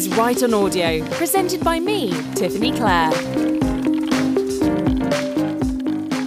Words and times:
is 0.00 0.08
Write 0.16 0.42
on 0.42 0.54
Audio, 0.54 1.06
presented 1.10 1.62
by 1.62 1.78
me, 1.78 2.10
Tiffany 2.34 2.72
Clare. 2.72 3.10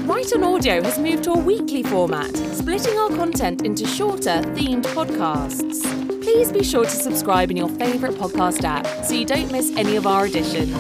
Write 0.06 0.32
on 0.36 0.44
Audio 0.44 0.84
has 0.84 1.00
moved 1.00 1.24
to 1.24 1.32
a 1.32 1.40
weekly 1.40 1.82
format, 1.82 2.36
splitting 2.38 2.96
our 3.00 3.10
content 3.10 3.66
into 3.66 3.88
shorter, 3.88 4.42
themed 4.54 4.84
podcasts. 4.94 5.82
Please 6.22 6.52
be 6.52 6.64
sure 6.64 6.84
to 6.84 6.92
subscribe 6.92 7.50
in 7.50 7.58
your 7.58 7.70
favourite 7.70 8.14
podcast 8.14 8.64
app 8.64 8.86
so 9.04 9.16
you 9.16 9.26
don't 9.26 9.52
miss 9.52 9.76
any 9.76 9.96
of 9.96 10.06
our 10.06 10.28
editions. 10.28 10.72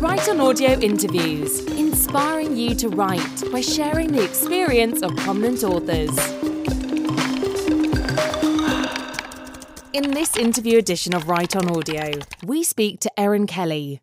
Write 0.00 0.28
on 0.28 0.40
Audio 0.40 0.76
interviews, 0.80 1.60
inspiring 1.66 2.56
you 2.56 2.74
to 2.74 2.88
write 2.88 3.52
by 3.52 3.60
sharing 3.60 4.10
the 4.10 4.24
experience 4.24 5.02
of 5.02 5.14
prominent 5.18 5.62
authors. 5.62 6.35
In 9.96 10.10
this 10.10 10.36
interview 10.36 10.76
edition 10.76 11.14
of 11.14 11.26
Write 11.26 11.56
on 11.56 11.74
Audio, 11.74 12.20
we 12.44 12.62
speak 12.62 13.00
to 13.00 13.18
Erin 13.18 13.46
Kelly. 13.46 14.02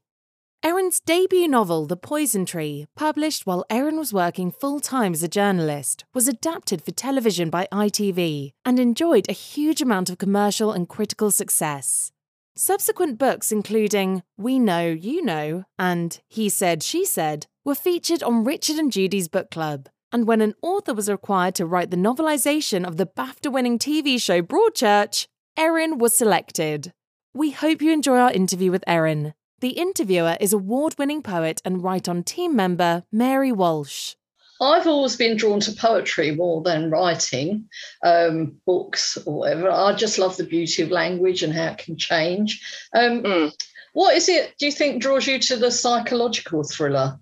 Erin's 0.63 0.99
debut 0.99 1.47
novel, 1.47 1.85
The 1.85 1.95
Poison 1.95 2.47
Tree, 2.47 2.87
published 2.95 3.45
while 3.45 3.63
Erin 3.69 3.99
was 3.99 4.11
working 4.11 4.51
full 4.51 4.79
time 4.79 5.13
as 5.13 5.21
a 5.21 5.27
journalist, 5.27 6.03
was 6.11 6.27
adapted 6.27 6.83
for 6.83 6.89
television 6.89 7.51
by 7.51 7.67
ITV 7.71 8.53
and 8.65 8.79
enjoyed 8.79 9.29
a 9.29 9.33
huge 9.33 9.83
amount 9.83 10.09
of 10.09 10.17
commercial 10.17 10.71
and 10.71 10.89
critical 10.89 11.29
success. 11.29 12.11
Subsequent 12.55 13.19
books, 13.19 13.51
including 13.51 14.23
We 14.35 14.57
Know, 14.57 14.87
You 14.87 15.23
Know 15.23 15.63
and 15.77 16.19
He 16.27 16.49
Said, 16.49 16.81
She 16.81 17.05
Said, 17.05 17.45
were 17.63 17.75
featured 17.75 18.23
on 18.23 18.43
Richard 18.43 18.77
and 18.77 18.91
Judy's 18.91 19.27
book 19.27 19.51
club. 19.51 19.89
And 20.11 20.25
when 20.25 20.41
an 20.41 20.55
author 20.63 20.95
was 20.95 21.07
required 21.07 21.53
to 21.55 21.67
write 21.67 21.91
the 21.91 21.97
novelisation 21.97 22.83
of 22.83 22.97
the 22.97 23.05
BAFTA 23.05 23.51
winning 23.51 23.77
TV 23.77 24.19
show 24.19 24.41
Broadchurch, 24.41 25.27
Erin 25.55 25.99
was 25.99 26.15
selected. 26.15 26.93
We 27.33 27.51
hope 27.51 27.81
you 27.81 27.91
enjoy 27.91 28.17
our 28.17 28.31
interview 28.31 28.71
with 28.71 28.83
Erin. 28.87 29.35
The 29.59 29.69
interviewer 29.69 30.35
is 30.41 30.51
award 30.51 30.95
winning 30.97 31.21
poet 31.21 31.61
and 31.63 31.83
Write 31.83 32.09
On 32.09 32.23
team 32.23 32.55
member 32.55 33.03
Mary 33.11 33.51
Walsh. 33.51 34.15
I've 34.59 34.87
always 34.87 35.15
been 35.15 35.37
drawn 35.37 35.59
to 35.61 35.71
poetry 35.71 36.31
more 36.31 36.61
than 36.63 36.89
writing 36.89 37.69
um, 38.03 38.55
books 38.65 39.17
or 39.25 39.39
whatever. 39.39 39.69
I 39.69 39.93
just 39.93 40.17
love 40.17 40.37
the 40.37 40.43
beauty 40.43 40.81
of 40.81 40.89
language 40.89 41.43
and 41.43 41.53
how 41.53 41.71
it 41.71 41.77
can 41.77 41.97
change. 41.97 42.61
Um, 42.93 43.23
mm. 43.23 43.53
What 43.93 44.15
is 44.15 44.29
it, 44.29 44.55
do 44.57 44.65
you 44.65 44.71
think, 44.71 45.01
draws 45.01 45.27
you 45.27 45.37
to 45.37 45.55
the 45.55 45.69
psychological 45.69 46.63
thriller? 46.63 47.19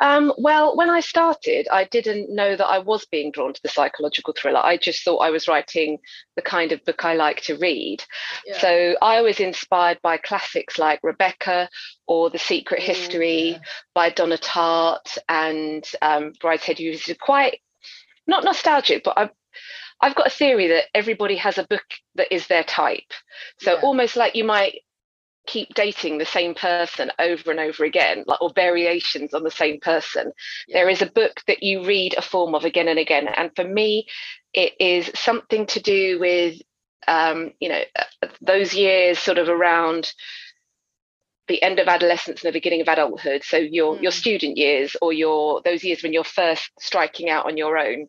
Um, 0.00 0.32
well, 0.38 0.76
when 0.76 0.90
I 0.90 1.00
started, 1.00 1.68
I 1.70 1.84
didn't 1.84 2.34
know 2.34 2.56
that 2.56 2.66
I 2.66 2.78
was 2.78 3.06
being 3.06 3.30
drawn 3.30 3.52
to 3.52 3.62
the 3.62 3.68
psychological 3.68 4.34
thriller. 4.36 4.58
I 4.58 4.76
just 4.76 5.04
thought 5.04 5.18
I 5.18 5.30
was 5.30 5.46
writing 5.46 5.98
the 6.36 6.42
kind 6.42 6.72
of 6.72 6.84
book 6.84 7.04
I 7.04 7.14
like 7.14 7.42
to 7.42 7.56
read. 7.56 8.04
Yeah. 8.44 8.58
So 8.58 8.96
I 9.00 9.20
was 9.20 9.38
inspired 9.38 10.00
by 10.02 10.16
classics 10.16 10.78
like 10.78 11.00
Rebecca 11.02 11.68
or 12.06 12.30
The 12.30 12.38
Secret 12.38 12.82
Ooh, 12.82 12.86
History 12.86 13.50
yeah. 13.50 13.58
by 13.94 14.10
Donna 14.10 14.38
Tartt 14.38 15.18
and 15.28 15.84
um, 16.02 16.32
Brideshead. 16.42 16.78
Who's 16.78 17.08
quite 17.20 17.60
not 18.26 18.44
nostalgic, 18.44 19.04
but 19.04 19.16
I've 19.16 19.30
I've 20.00 20.14
got 20.16 20.26
a 20.26 20.30
theory 20.30 20.68
that 20.68 20.84
everybody 20.94 21.36
has 21.36 21.56
a 21.56 21.66
book 21.66 21.84
that 22.16 22.34
is 22.34 22.46
their 22.46 22.64
type. 22.64 23.12
So 23.60 23.74
yeah. 23.74 23.80
almost 23.80 24.16
like 24.16 24.34
you 24.34 24.44
might 24.44 24.80
keep 25.46 25.74
dating 25.74 26.18
the 26.18 26.24
same 26.24 26.54
person 26.54 27.10
over 27.18 27.50
and 27.50 27.60
over 27.60 27.84
again 27.84 28.24
like 28.26 28.40
or 28.40 28.50
variations 28.54 29.34
on 29.34 29.42
the 29.42 29.50
same 29.50 29.78
person 29.80 30.32
yeah. 30.68 30.78
there 30.78 30.88
is 30.88 31.02
a 31.02 31.06
book 31.06 31.42
that 31.46 31.62
you 31.62 31.84
read 31.84 32.14
a 32.16 32.22
form 32.22 32.54
of 32.54 32.64
again 32.64 32.88
and 32.88 32.98
again 32.98 33.28
and 33.28 33.50
for 33.54 33.64
me 33.64 34.06
it 34.52 34.72
is 34.80 35.10
something 35.14 35.66
to 35.66 35.80
do 35.80 36.18
with 36.18 36.60
um, 37.06 37.52
you 37.60 37.68
know 37.68 37.82
uh, 37.98 38.28
those 38.40 38.74
years 38.74 39.18
sort 39.18 39.38
of 39.38 39.48
around 39.48 40.12
the 41.48 41.62
end 41.62 41.78
of 41.78 41.88
adolescence 41.88 42.42
and 42.42 42.48
the 42.48 42.56
beginning 42.56 42.80
of 42.80 42.88
adulthood 42.88 43.42
so 43.44 43.58
your 43.58 43.96
mm. 43.96 44.02
your 44.02 44.12
student 44.12 44.56
years 44.56 44.96
or 45.02 45.12
your 45.12 45.60
those 45.62 45.84
years 45.84 46.02
when 46.02 46.12
you're 46.12 46.24
first 46.24 46.70
striking 46.80 47.28
out 47.28 47.46
on 47.46 47.56
your 47.56 47.76
own 47.76 48.08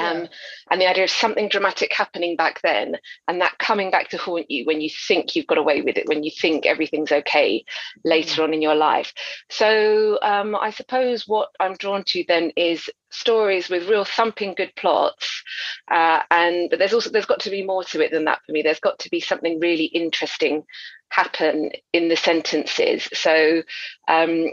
um, 0.00 0.22
yeah. 0.22 0.28
And 0.70 0.80
the 0.80 0.88
idea 0.88 1.04
of 1.04 1.10
something 1.10 1.48
dramatic 1.48 1.92
happening 1.92 2.36
back 2.36 2.60
then 2.62 2.96
and 3.28 3.40
that 3.40 3.58
coming 3.58 3.90
back 3.90 4.10
to 4.10 4.18
haunt 4.18 4.50
you 4.50 4.64
when 4.64 4.80
you 4.80 4.90
think 5.08 5.34
you've 5.34 5.46
got 5.46 5.58
away 5.58 5.82
with 5.82 5.96
it, 5.96 6.08
when 6.08 6.22
you 6.22 6.30
think 6.30 6.66
everything's 6.66 7.12
okay 7.12 7.64
later 8.04 8.40
mm. 8.40 8.44
on 8.44 8.54
in 8.54 8.62
your 8.62 8.74
life. 8.74 9.12
So 9.50 10.18
um, 10.22 10.54
I 10.56 10.70
suppose 10.70 11.26
what 11.26 11.48
I'm 11.58 11.74
drawn 11.74 12.04
to 12.08 12.24
then 12.26 12.52
is 12.56 12.88
stories 13.10 13.68
with 13.68 13.88
real 13.88 14.04
thumping 14.04 14.54
good 14.54 14.72
plots 14.76 15.42
uh, 15.90 16.20
and 16.30 16.70
but 16.70 16.78
there's 16.78 16.92
also 16.92 17.10
there's 17.10 17.26
got 17.26 17.40
to 17.40 17.50
be 17.50 17.64
more 17.64 17.82
to 17.82 18.00
it 18.00 18.12
than 18.12 18.24
that 18.24 18.38
for 18.46 18.52
me 18.52 18.62
there's 18.62 18.78
got 18.78 19.00
to 19.00 19.10
be 19.10 19.18
something 19.18 19.58
really 19.58 19.86
interesting 19.86 20.62
happen 21.08 21.70
in 21.92 22.08
the 22.08 22.16
sentences 22.16 23.08
so 23.12 23.62
um, 24.06 24.46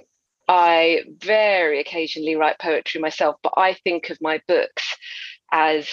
I 0.47 1.03
very 1.19 1.81
occasionally 1.81 2.35
write 2.35 2.59
poetry 2.59 3.02
myself, 3.02 3.35
but 3.44 3.53
I 3.58 3.74
think 3.74 4.09
of 4.09 4.22
my 4.22 4.41
books 4.47 4.97
as 5.52 5.88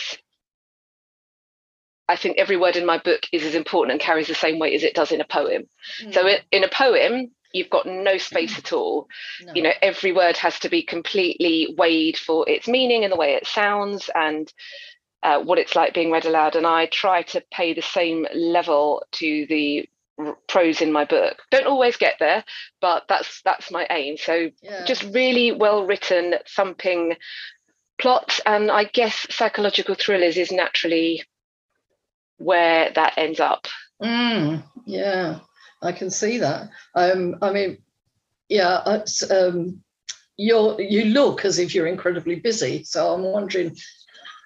I 2.08 2.16
think 2.16 2.36
every 2.38 2.56
word 2.56 2.76
in 2.76 2.84
my 2.84 2.98
book 2.98 3.22
is 3.32 3.44
as 3.44 3.54
important 3.54 3.92
and 3.92 4.00
carries 4.00 4.28
the 4.28 4.34
same 4.34 4.58
weight 4.58 4.74
as 4.74 4.82
it 4.82 4.94
does 4.94 5.10
in 5.10 5.20
a 5.20 5.26
poem. 5.26 5.64
Mm. 6.02 6.14
So 6.14 6.26
it, 6.26 6.42
in 6.52 6.64
a 6.64 6.68
poem, 6.68 7.30
you've 7.52 7.70
got 7.70 7.86
no 7.86 8.18
space 8.18 8.58
at 8.58 8.72
all. 8.72 9.08
No. 9.42 9.52
You 9.54 9.62
know, 9.62 9.72
every 9.80 10.12
word 10.12 10.36
has 10.36 10.58
to 10.60 10.68
be 10.68 10.82
completely 10.82 11.74
weighed 11.78 12.18
for 12.18 12.48
its 12.48 12.68
meaning 12.68 13.04
and 13.04 13.12
the 13.12 13.16
way 13.16 13.34
it 13.34 13.46
sounds 13.46 14.10
and 14.14 14.52
uh, 15.22 15.40
what 15.40 15.58
it's 15.58 15.74
like 15.74 15.94
being 15.94 16.10
read 16.10 16.26
aloud. 16.26 16.56
And 16.56 16.66
I 16.66 16.86
try 16.86 17.22
to 17.22 17.42
pay 17.50 17.72
the 17.72 17.82
same 17.82 18.26
level 18.34 19.02
to 19.12 19.46
the 19.48 19.88
prose 20.48 20.80
in 20.80 20.92
my 20.92 21.04
book. 21.04 21.38
Don't 21.50 21.66
always 21.66 21.96
get 21.96 22.16
there, 22.20 22.44
but 22.80 23.04
that's 23.08 23.40
that's 23.42 23.70
my 23.70 23.86
aim. 23.90 24.16
So 24.16 24.50
yeah. 24.62 24.84
just 24.84 25.02
really 25.04 25.52
well 25.52 25.86
written, 25.86 26.34
thumping 26.54 27.14
plots 27.98 28.40
and 28.44 28.70
I 28.70 28.84
guess 28.84 29.26
psychological 29.30 29.94
thrillers 29.94 30.36
is 30.36 30.52
naturally 30.52 31.22
where 32.38 32.90
that 32.90 33.14
ends 33.16 33.40
up. 33.40 33.66
Mm, 34.02 34.62
yeah, 34.86 35.40
I 35.82 35.92
can 35.92 36.10
see 36.10 36.38
that. 36.38 36.70
Um, 36.94 37.36
I 37.40 37.52
mean, 37.52 37.78
yeah, 38.48 39.02
um, 39.30 39.82
you 40.36 40.80
you 40.80 41.04
look 41.06 41.44
as 41.44 41.58
if 41.58 41.74
you're 41.74 41.86
incredibly 41.86 42.36
busy. 42.36 42.84
So 42.84 43.14
I'm 43.14 43.22
wondering 43.22 43.76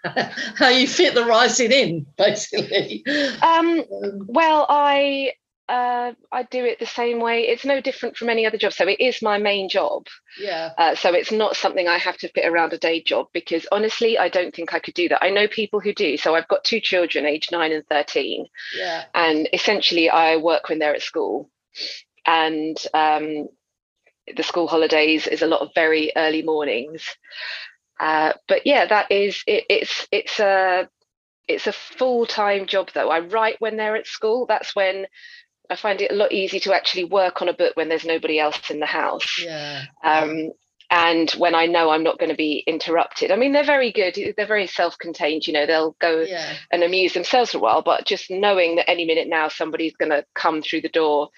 how 0.56 0.68
you 0.68 0.86
fit 0.86 1.14
the 1.14 1.24
writing 1.24 1.72
in, 1.72 2.06
basically. 2.16 3.04
Um, 3.42 3.84
um, 4.02 4.26
well, 4.26 4.66
I 4.68 5.32
uh, 5.68 6.12
I 6.32 6.44
do 6.44 6.64
it 6.64 6.78
the 6.78 6.86
same 6.86 7.20
way. 7.20 7.42
It's 7.42 7.64
no 7.64 7.80
different 7.80 8.16
from 8.16 8.30
any 8.30 8.46
other 8.46 8.56
job. 8.56 8.72
So 8.72 8.88
it 8.88 9.00
is 9.00 9.20
my 9.20 9.38
main 9.38 9.68
job. 9.68 10.06
Yeah. 10.40 10.72
Uh, 10.78 10.94
so 10.94 11.12
it's 11.12 11.30
not 11.30 11.56
something 11.56 11.86
I 11.86 11.98
have 11.98 12.16
to 12.18 12.28
fit 12.28 12.46
around 12.46 12.72
a 12.72 12.78
day 12.78 13.02
job 13.02 13.26
because 13.34 13.66
honestly, 13.70 14.18
I 14.18 14.28
don't 14.28 14.54
think 14.54 14.72
I 14.72 14.78
could 14.78 14.94
do 14.94 15.08
that. 15.10 15.22
I 15.22 15.30
know 15.30 15.46
people 15.46 15.80
who 15.80 15.92
do. 15.92 16.16
So 16.16 16.34
I've 16.34 16.48
got 16.48 16.64
two 16.64 16.80
children, 16.80 17.26
aged 17.26 17.52
nine 17.52 17.72
and 17.72 17.86
13. 17.86 18.46
Yeah. 18.76 19.04
And 19.14 19.48
essentially, 19.52 20.08
I 20.08 20.36
work 20.36 20.68
when 20.68 20.78
they're 20.78 20.94
at 20.94 21.02
school. 21.02 21.50
And 22.24 22.76
um, 22.94 23.48
the 24.36 24.42
school 24.42 24.68
holidays 24.68 25.26
is 25.26 25.42
a 25.42 25.46
lot 25.46 25.60
of 25.60 25.70
very 25.74 26.12
early 26.16 26.42
mornings. 26.42 27.04
Uh, 28.00 28.32
but 28.46 28.66
yeah, 28.66 28.86
that 28.86 29.10
is 29.10 29.42
it, 29.46 29.64
it's 29.68 30.06
it's 30.12 30.38
a 30.38 30.88
it's 31.48 31.66
a 31.66 31.72
full 31.72 32.26
time 32.26 32.66
job 32.66 32.90
though. 32.94 33.10
I 33.10 33.20
write 33.20 33.56
when 33.58 33.76
they're 33.76 33.96
at 33.96 34.06
school. 34.06 34.46
That's 34.46 34.76
when 34.76 35.06
I 35.70 35.76
find 35.76 36.00
it 36.00 36.10
a 36.10 36.14
lot 36.14 36.32
easier 36.32 36.60
to 36.60 36.74
actually 36.74 37.04
work 37.04 37.42
on 37.42 37.48
a 37.48 37.54
book 37.54 37.76
when 37.76 37.88
there's 37.88 38.04
nobody 38.04 38.38
else 38.38 38.70
in 38.70 38.80
the 38.80 38.86
house. 38.86 39.42
Yeah. 39.44 39.84
Um, 40.02 40.52
and 40.90 41.30
when 41.32 41.54
I 41.54 41.66
know 41.66 41.90
I'm 41.90 42.02
not 42.02 42.18
going 42.18 42.30
to 42.30 42.36
be 42.36 42.64
interrupted. 42.66 43.30
I 43.30 43.36
mean, 43.36 43.52
they're 43.52 43.64
very 43.64 43.92
good. 43.92 44.18
They're 44.36 44.46
very 44.46 44.66
self-contained. 44.66 45.46
You 45.46 45.52
know, 45.52 45.66
they'll 45.66 45.96
go 46.00 46.20
yeah. 46.20 46.54
and 46.72 46.82
amuse 46.82 47.12
themselves 47.12 47.52
for 47.52 47.58
a 47.58 47.60
while. 47.60 47.82
But 47.82 48.06
just 48.06 48.30
knowing 48.30 48.76
that 48.76 48.88
any 48.88 49.04
minute 49.04 49.28
now 49.28 49.48
somebody's 49.48 49.94
going 49.96 50.10
to 50.10 50.24
come 50.34 50.62
through 50.62 50.80
the 50.80 50.88
door 50.88 51.28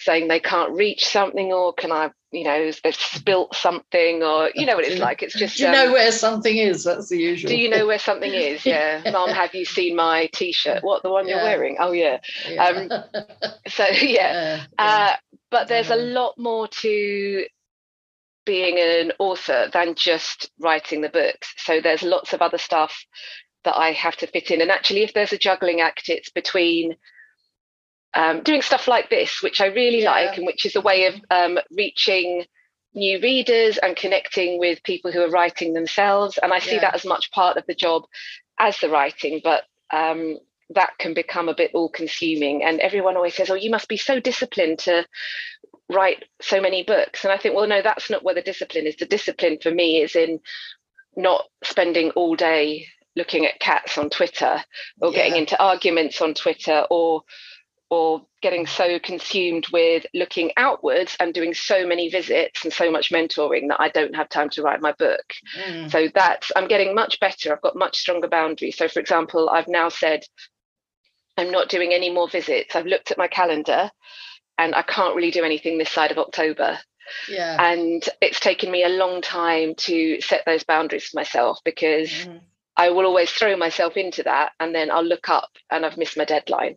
saying 0.00 0.26
they 0.26 0.40
can't 0.40 0.72
reach 0.72 1.06
something 1.06 1.52
or 1.52 1.72
can 1.72 1.92
I, 1.92 2.10
you 2.30 2.44
know, 2.44 2.70
they've 2.84 2.94
spilt 2.94 3.54
something 3.54 4.22
or 4.22 4.50
you 4.54 4.66
know 4.66 4.76
what 4.76 4.84
it's 4.84 5.00
like. 5.00 5.22
It's 5.22 5.34
just 5.34 5.56
do 5.56 5.62
you 5.62 5.68
um, 5.68 5.74
know 5.74 5.92
where 5.92 6.12
something 6.12 6.56
is? 6.56 6.84
That's 6.84 7.08
the 7.08 7.18
usual. 7.18 7.48
Do 7.48 7.56
you 7.56 7.70
know 7.70 7.86
where 7.86 7.98
something 7.98 8.32
is? 8.32 8.66
Yeah. 8.66 9.02
Mom, 9.12 9.30
have 9.30 9.54
you 9.54 9.64
seen 9.64 9.96
my 9.96 10.28
t-shirt? 10.32 10.82
What 10.82 11.02
the 11.02 11.10
one 11.10 11.26
yeah. 11.26 11.36
you're 11.36 11.44
wearing? 11.44 11.76
Oh 11.80 11.92
yeah. 11.92 12.18
yeah. 12.48 12.64
Um, 12.64 12.90
so 13.66 13.86
yeah. 14.02 14.64
Uh, 14.78 15.12
but 15.50 15.68
there's 15.68 15.90
a 15.90 15.96
lot 15.96 16.34
more 16.36 16.68
to 16.68 17.46
being 18.44 18.78
an 18.78 19.12
author 19.18 19.68
than 19.72 19.94
just 19.94 20.50
writing 20.58 21.00
the 21.00 21.08
books. 21.08 21.54
So 21.58 21.80
there's 21.80 22.02
lots 22.02 22.32
of 22.32 22.42
other 22.42 22.58
stuff 22.58 23.04
that 23.64 23.76
I 23.76 23.92
have 23.92 24.16
to 24.16 24.26
fit 24.26 24.50
in. 24.50 24.60
And 24.60 24.70
actually, 24.70 25.02
if 25.02 25.14
there's 25.14 25.32
a 25.32 25.38
juggling 25.38 25.80
act, 25.80 26.08
it's 26.08 26.30
between 26.30 26.96
um, 28.14 28.42
doing 28.42 28.62
stuff 28.62 28.88
like 28.88 29.10
this, 29.10 29.42
which 29.42 29.60
I 29.60 29.66
really 29.66 30.02
yeah. 30.02 30.10
like, 30.10 30.36
and 30.36 30.46
which 30.46 30.66
is 30.66 30.76
a 30.76 30.80
way 30.80 31.06
of 31.06 31.14
um, 31.30 31.58
reaching 31.70 32.44
new 32.94 33.20
readers 33.20 33.78
and 33.78 33.96
connecting 33.96 34.58
with 34.58 34.82
people 34.82 35.12
who 35.12 35.20
are 35.20 35.30
writing 35.30 35.72
themselves. 35.72 36.38
And 36.42 36.52
I 36.52 36.58
see 36.58 36.76
yeah. 36.76 36.82
that 36.82 36.94
as 36.94 37.04
much 37.04 37.30
part 37.32 37.56
of 37.56 37.66
the 37.66 37.74
job 37.74 38.04
as 38.58 38.78
the 38.78 38.88
writing, 38.88 39.40
but 39.42 39.64
um, 39.92 40.38
that 40.70 40.90
can 40.98 41.14
become 41.14 41.48
a 41.48 41.54
bit 41.54 41.70
all 41.74 41.88
consuming. 41.88 42.62
And 42.64 42.80
everyone 42.80 43.16
always 43.16 43.34
says, 43.34 43.50
Oh, 43.50 43.54
you 43.54 43.70
must 43.70 43.88
be 43.88 43.96
so 43.96 44.20
disciplined 44.20 44.80
to 44.80 45.06
write 45.90 46.24
so 46.40 46.60
many 46.60 46.82
books. 46.82 47.24
And 47.24 47.32
I 47.32 47.38
think, 47.38 47.54
well, 47.54 47.66
no, 47.66 47.82
that's 47.82 48.10
not 48.10 48.22
where 48.22 48.34
the 48.34 48.42
discipline 48.42 48.86
is. 48.86 48.96
The 48.96 49.06
discipline 49.06 49.58
for 49.62 49.70
me 49.70 50.02
is 50.02 50.16
in 50.16 50.40
not 51.16 51.44
spending 51.64 52.10
all 52.10 52.36
day 52.36 52.86
looking 53.16 53.46
at 53.46 53.58
cats 53.58 53.98
on 53.98 54.10
Twitter 54.10 54.62
or 55.00 55.10
yeah. 55.10 55.16
getting 55.16 55.36
into 55.36 55.60
arguments 55.60 56.20
on 56.20 56.34
Twitter 56.34 56.84
or 56.90 57.22
or 57.90 58.22
getting 58.42 58.66
so 58.66 58.98
consumed 58.98 59.66
with 59.72 60.04
looking 60.14 60.50
outwards 60.56 61.16
and 61.20 61.32
doing 61.32 61.54
so 61.54 61.86
many 61.86 62.08
visits 62.10 62.62
and 62.64 62.72
so 62.72 62.90
much 62.90 63.10
mentoring 63.10 63.68
that 63.68 63.80
I 63.80 63.88
don't 63.88 64.14
have 64.14 64.28
time 64.28 64.50
to 64.50 64.62
write 64.62 64.80
my 64.80 64.92
book. 64.92 65.32
Mm. 65.58 65.90
So 65.90 66.08
that's 66.14 66.52
I'm 66.54 66.68
getting 66.68 66.94
much 66.94 67.18
better. 67.18 67.52
I've 67.52 67.62
got 67.62 67.76
much 67.76 67.96
stronger 67.96 68.28
boundaries. 68.28 68.76
So 68.76 68.88
for 68.88 69.00
example, 69.00 69.48
I've 69.48 69.68
now 69.68 69.88
said 69.88 70.24
I'm 71.38 71.50
not 71.50 71.68
doing 71.68 71.92
any 71.92 72.10
more 72.10 72.28
visits. 72.28 72.76
I've 72.76 72.86
looked 72.86 73.10
at 73.10 73.18
my 73.18 73.28
calendar 73.28 73.90
and 74.58 74.74
I 74.74 74.82
can't 74.82 75.16
really 75.16 75.30
do 75.30 75.44
anything 75.44 75.78
this 75.78 75.90
side 75.90 76.10
of 76.10 76.18
October. 76.18 76.78
Yeah. 77.28 77.56
And 77.62 78.06
it's 78.20 78.40
taken 78.40 78.70
me 78.70 78.84
a 78.84 78.88
long 78.88 79.22
time 79.22 79.74
to 79.76 80.20
set 80.20 80.44
those 80.44 80.64
boundaries 80.64 81.06
for 81.06 81.16
myself 81.16 81.58
because 81.64 82.10
mm. 82.10 82.40
I 82.76 82.90
will 82.90 83.06
always 83.06 83.30
throw 83.30 83.56
myself 83.56 83.96
into 83.96 84.24
that 84.24 84.52
and 84.60 84.74
then 84.74 84.90
I'll 84.90 85.04
look 85.04 85.28
up 85.28 85.50
and 85.70 85.86
I've 85.86 85.96
missed 85.96 86.18
my 86.18 86.24
deadline. 86.24 86.76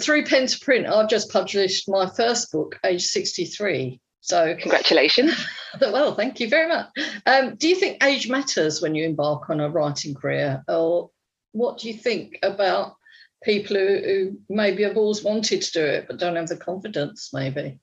Through 0.00 0.26
pen 0.26 0.46
to 0.46 0.60
print, 0.60 0.86
I've 0.86 1.08
just 1.08 1.30
published 1.30 1.88
my 1.88 2.06
first 2.06 2.52
book, 2.52 2.78
age 2.84 3.02
63. 3.02 4.00
So 4.20 4.54
congratulations. 4.54 5.34
well, 5.80 6.14
thank 6.14 6.38
you 6.38 6.48
very 6.48 6.68
much. 6.68 6.86
Um, 7.26 7.56
do 7.56 7.68
you 7.68 7.74
think 7.74 8.04
age 8.04 8.28
matters 8.28 8.80
when 8.80 8.94
you 8.94 9.04
embark 9.04 9.50
on 9.50 9.60
a 9.60 9.68
writing 9.68 10.14
career? 10.14 10.62
Or 10.68 11.10
what 11.50 11.78
do 11.78 11.88
you 11.88 11.94
think 11.94 12.38
about 12.42 12.94
people 13.42 13.76
who, 13.76 14.00
who 14.04 14.38
maybe 14.48 14.84
have 14.84 14.96
always 14.96 15.24
wanted 15.24 15.62
to 15.62 15.72
do 15.72 15.84
it 15.84 16.06
but 16.06 16.18
don't 16.18 16.36
have 16.36 16.48
the 16.48 16.56
confidence, 16.56 17.30
maybe? 17.32 17.80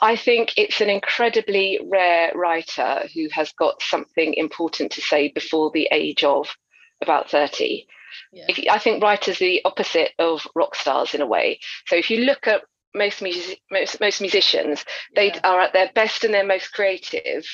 I 0.00 0.16
think 0.16 0.54
it's 0.56 0.80
an 0.80 0.90
incredibly 0.90 1.80
rare 1.84 2.32
writer 2.34 3.08
who 3.14 3.28
has 3.32 3.52
got 3.52 3.80
something 3.80 4.34
important 4.34 4.92
to 4.92 5.00
say 5.00 5.28
before 5.28 5.70
the 5.72 5.88
age 5.90 6.24
of 6.24 6.54
about 7.00 7.30
30. 7.30 7.86
Yeah. 8.32 8.46
If, 8.48 8.64
I 8.70 8.78
think 8.78 9.02
writers 9.02 9.36
are 9.36 9.44
the 9.44 9.62
opposite 9.64 10.12
of 10.18 10.46
rock 10.54 10.74
stars 10.74 11.14
in 11.14 11.20
a 11.20 11.26
way. 11.26 11.60
So 11.86 11.96
if 11.96 12.10
you 12.10 12.24
look 12.24 12.46
at 12.46 12.62
most, 12.94 13.22
music, 13.22 13.60
most, 13.70 14.00
most 14.00 14.20
musicians, 14.20 14.84
they 15.14 15.28
yeah. 15.28 15.40
are 15.44 15.60
at 15.60 15.72
their 15.72 15.90
best 15.94 16.24
and 16.24 16.34
their 16.34 16.46
most 16.46 16.72
creative 16.72 17.44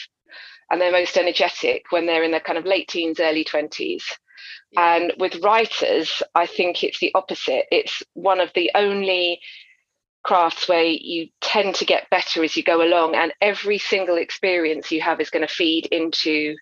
and 0.71 0.81
they're 0.81 0.93
most 0.93 1.17
energetic 1.17 1.85
when 1.91 2.07
they're 2.07 2.25
in 2.25 2.31
their 2.31 2.41
kind 2.41 2.59
of 2.59 2.65
late 2.65 2.89
teens, 2.89 3.21
early 3.21 3.45
20s. 3.45 4.03
Yeah. 4.73 4.97
And 4.97 5.13
with 5.19 5.43
writers, 5.43 6.23
I 6.35 6.47
think 6.47 6.85
it's 6.85 7.01
the 7.01 7.13
opposite. 7.15 7.67
It's 7.71 8.03
one 8.15 8.41
of 8.41 8.51
the 8.55 8.71
only 8.75 9.41
crafts 10.25 10.69
where 10.69 10.85
you 10.85 11.29
tend 11.41 11.75
to 11.77 11.87
get 11.87 12.11
better 12.11 12.45
as 12.45 12.57
you 12.57 12.63
go 12.63 12.83
along, 12.83 13.15
and 13.15 13.33
every 13.41 13.79
single 13.79 14.17
experience 14.17 14.91
you 14.91 15.01
have 15.01 15.21
is 15.21 15.31
going 15.31 15.47
to 15.47 15.53
feed 15.53 15.87
into 15.87 16.55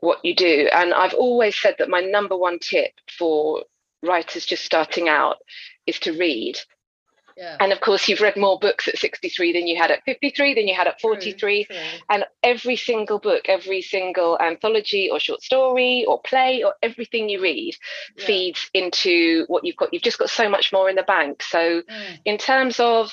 what 0.00 0.24
you 0.24 0.34
do. 0.34 0.68
And 0.72 0.92
I've 0.94 1.14
always 1.14 1.58
said 1.58 1.76
that 1.78 1.88
my 1.88 2.00
number 2.00 2.36
one 2.36 2.58
tip 2.58 2.92
for 3.18 3.64
writers 4.02 4.46
just 4.46 4.64
starting 4.64 5.08
out 5.08 5.36
is 5.86 5.98
to 6.00 6.12
read 6.12 6.58
yeah. 7.40 7.56
And 7.58 7.72
of 7.72 7.80
course, 7.80 8.06
you've 8.06 8.20
read 8.20 8.36
more 8.36 8.58
books 8.58 8.86
at 8.86 8.98
63 8.98 9.54
than 9.54 9.66
you 9.66 9.74
had 9.74 9.90
at 9.90 10.04
53, 10.04 10.52
than 10.52 10.68
you 10.68 10.74
had 10.74 10.86
at 10.86 11.00
43. 11.00 11.64
True, 11.64 11.74
true. 11.74 11.84
And 12.10 12.26
every 12.42 12.76
single 12.76 13.18
book, 13.18 13.48
every 13.48 13.80
single 13.80 14.38
anthology 14.38 15.08
or 15.10 15.18
short 15.18 15.42
story 15.42 16.04
or 16.06 16.20
play 16.20 16.62
or 16.62 16.74
everything 16.82 17.30
you 17.30 17.40
read 17.40 17.76
yeah. 18.18 18.26
feeds 18.26 18.70
into 18.74 19.46
what 19.48 19.64
you've 19.64 19.76
got. 19.76 19.94
You've 19.94 20.02
just 20.02 20.18
got 20.18 20.28
so 20.28 20.50
much 20.50 20.70
more 20.70 20.90
in 20.90 20.96
the 20.96 21.02
bank. 21.02 21.42
So, 21.42 21.80
mm. 21.80 22.18
in 22.26 22.36
terms 22.36 22.78
of 22.78 23.10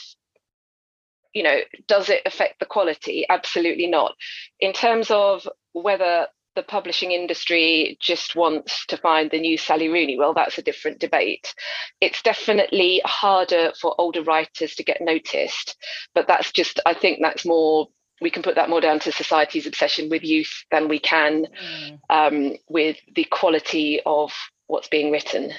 you 1.34 1.44
know, 1.44 1.60
does 1.88 2.10
it 2.10 2.24
affect 2.26 2.60
the 2.60 2.66
quality? 2.66 3.26
Absolutely 3.30 3.88
not. 3.88 4.16
In 4.60 4.74
terms 4.74 5.12
of 5.12 5.48
whether 5.72 6.28
the 6.58 6.64
publishing 6.64 7.12
industry 7.12 7.98
just 8.02 8.36
wants 8.36 8.86
to 8.88 8.98
find 8.98 9.30
the 9.30 9.40
new 9.40 9.60
Sally 9.60 9.90
Rooney. 9.90 10.18
Well, 10.18 10.34
that's 10.34 10.58
a 10.58 10.64
different 10.64 11.00
debate. 11.00 11.54
It's 12.02 12.24
definitely 12.24 13.00
harder 13.06 13.72
for 13.80 13.94
older 14.00 14.24
writers 14.24 14.74
to 14.76 14.84
get 14.84 15.00
noticed, 15.00 15.78
but 16.16 16.28
that's 16.28 16.52
just, 16.52 16.80
I 16.86 16.96
think 16.96 17.20
that's 17.22 17.46
more, 17.46 17.90
we 18.22 18.32
can 18.32 18.42
put 18.42 18.56
that 18.56 18.72
more 18.72 18.82
down 18.82 19.00
to 19.02 19.12
society's 19.12 19.68
obsession 19.68 20.10
with 20.10 20.24
youth 20.24 20.52
than 20.72 20.88
we 20.88 20.98
can 20.98 21.46
mm. 21.46 22.00
um, 22.10 22.58
with 22.68 22.98
the 23.16 23.26
quality 23.26 24.02
of 24.08 24.34
what's 24.66 24.88
being 24.88 25.12
written. 25.12 25.54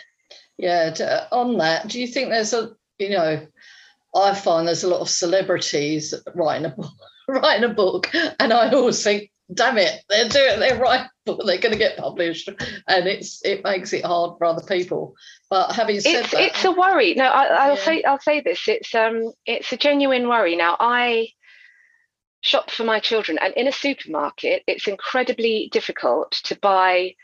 Yeah, 0.57 0.91
to, 0.91 1.29
on 1.31 1.59
that, 1.59 1.87
do 1.87 2.01
you 2.01 2.09
think 2.09 2.31
there's 2.31 2.53
a, 2.53 2.73
you 2.99 3.11
know, 3.11 3.47
I 4.17 4.35
find 4.35 4.67
there's 4.67 4.83
a 4.83 4.89
lot 4.89 5.01
of 5.01 5.09
celebrities 5.09 6.13
writing 6.35 6.67
a 6.67 6.71
book, 6.71 6.91
writing 7.29 7.71
a 7.71 7.73
book, 7.73 8.11
and 8.41 8.53
I 8.53 8.69
always 8.73 9.01
think 9.05 9.31
damn 9.53 9.79
it, 9.79 10.03
they're 10.09 10.29
doing 10.29 10.61
they're 10.61 10.79
right, 10.79 11.07
but 11.25 11.39
they're 11.47 11.59
going 11.59 11.73
to 11.73 11.79
get 11.79 11.97
published, 11.97 12.49
and 12.49 13.07
it's 13.07 13.45
it 13.45 13.65
makes 13.65 13.93
it 13.93 14.05
hard 14.05 14.39
for 14.39 14.45
other 14.45 14.65
people. 14.67 15.15
But 15.51 15.73
having 15.73 16.01
said 16.01 16.25
it's, 16.25 16.31
that, 16.33 16.41
it's 16.43 16.65
a 16.65 16.73
worry. 16.73 17.15
No, 17.15 17.25
I, 17.25 17.69
will 17.69 17.77
yeah. 17.77 17.85
say 17.85 18.03
I'll 18.03 18.21
say 18.21 18.41
this. 18.41 18.69
It's 18.69 18.95
um 18.95 19.33
it's 19.47 19.73
a 19.73 19.77
genuine 19.77 20.29
worry. 20.29 20.57
Now 20.57 20.77
I 20.79 21.29
shop 22.41 22.71
for 22.71 22.85
my 22.85 23.01
children, 23.01 23.39
and 23.41 23.55
in 23.55 23.67
a 23.67 23.73
supermarket, 23.73 24.63
it's 24.67 24.87
incredibly 24.87 25.69
difficult 25.73 26.33
to 26.45 26.57
buy 26.57 27.15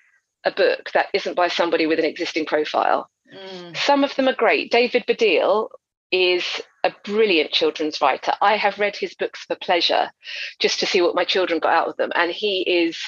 a 0.44 0.50
book 0.50 0.90
that 0.92 1.06
isn't 1.14 1.34
by 1.34 1.48
somebody 1.48 1.86
with 1.86 1.98
an 1.98 2.04
existing 2.04 2.46
profile. 2.46 3.08
Mm. 3.34 3.76
Some 3.76 4.04
of 4.04 4.14
them 4.16 4.28
are 4.28 4.34
great. 4.34 4.70
David 4.70 5.04
Baddiel 5.06 5.70
is 6.12 6.44
a 6.84 6.94
brilliant 7.04 7.50
children's 7.50 8.00
writer. 8.00 8.32
I 8.40 8.56
have 8.56 8.78
read 8.78 8.94
his 8.94 9.14
books 9.14 9.44
for 9.44 9.56
pleasure, 9.56 10.10
just 10.60 10.78
to 10.80 10.86
see 10.86 11.02
what 11.02 11.14
my 11.14 11.24
children 11.24 11.58
got 11.58 11.72
out 11.72 11.88
of 11.88 11.96
them, 11.96 12.12
and 12.14 12.30
he 12.30 12.60
is 12.60 12.98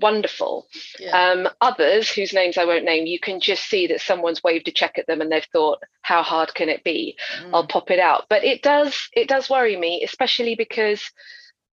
wonderful. 0.00 0.68
Yeah. 0.98 1.10
Um, 1.10 1.48
others, 1.60 2.10
whose 2.10 2.32
names 2.32 2.56
I 2.56 2.64
won't 2.64 2.84
name, 2.84 3.06
you 3.06 3.18
can 3.18 3.40
just 3.40 3.64
see 3.64 3.88
that 3.88 4.00
someone's 4.00 4.42
waved 4.42 4.68
a 4.68 4.72
check 4.72 4.98
at 4.98 5.06
them 5.06 5.20
and 5.20 5.30
they've 5.30 5.46
thought, 5.52 5.82
"How 6.02 6.22
hard 6.22 6.54
can 6.54 6.68
it 6.68 6.84
be? 6.84 7.18
Mm. 7.42 7.50
I'll 7.52 7.66
pop 7.66 7.90
it 7.90 7.98
out." 7.98 8.26
But 8.28 8.44
it 8.44 8.62
does 8.62 9.08
it 9.12 9.28
does 9.28 9.50
worry 9.50 9.76
me, 9.76 10.02
especially 10.04 10.54
because 10.54 11.10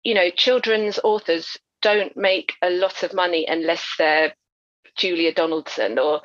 you 0.03 0.13
know 0.13 0.29
children's 0.29 0.99
authors 1.03 1.57
don't 1.81 2.15
make 2.15 2.53
a 2.61 2.69
lot 2.69 3.03
of 3.03 3.13
money 3.13 3.45
unless 3.47 3.85
they're 3.97 4.33
Julia 4.95 5.33
Donaldson 5.33 5.99
or 5.99 6.21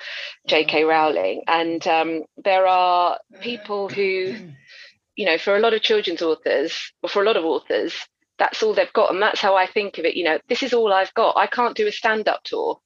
J.K. 0.47 0.83
Mm. 0.83 0.89
Rowling, 0.89 1.43
and 1.47 1.87
um, 1.87 2.25
there 2.37 2.67
are 2.67 3.19
people 3.41 3.89
who 3.89 4.35
you 5.19 5.27
know, 5.27 5.37
for 5.37 5.57
a 5.57 5.59
lot 5.59 5.75
of 5.75 5.83
children's 5.83 6.23
authors, 6.23 6.93
or 7.03 7.09
for 7.09 7.23
a 7.23 7.27
lot 7.27 7.37
of 7.37 7.45
authors, 7.45 7.93
that's 8.39 8.63
all 8.63 8.73
they've 8.73 8.93
got. 8.93 9.11
And 9.13 9.21
that's 9.21 9.41
how 9.41 9.57
I 9.57 9.67
think 9.67 9.99
of 9.99 10.05
it. 10.05 10.15
You 10.15 10.23
know, 10.23 10.39
this 10.49 10.63
is 10.63 10.73
all 10.73 10.93
I've 10.93 11.13
got. 11.15 11.37
I 11.37 11.49
can't 11.49 11.77
do 11.77 11.89
a 11.89 11.93
stand 11.93 12.29
up 12.29 12.45
tour 12.45 12.79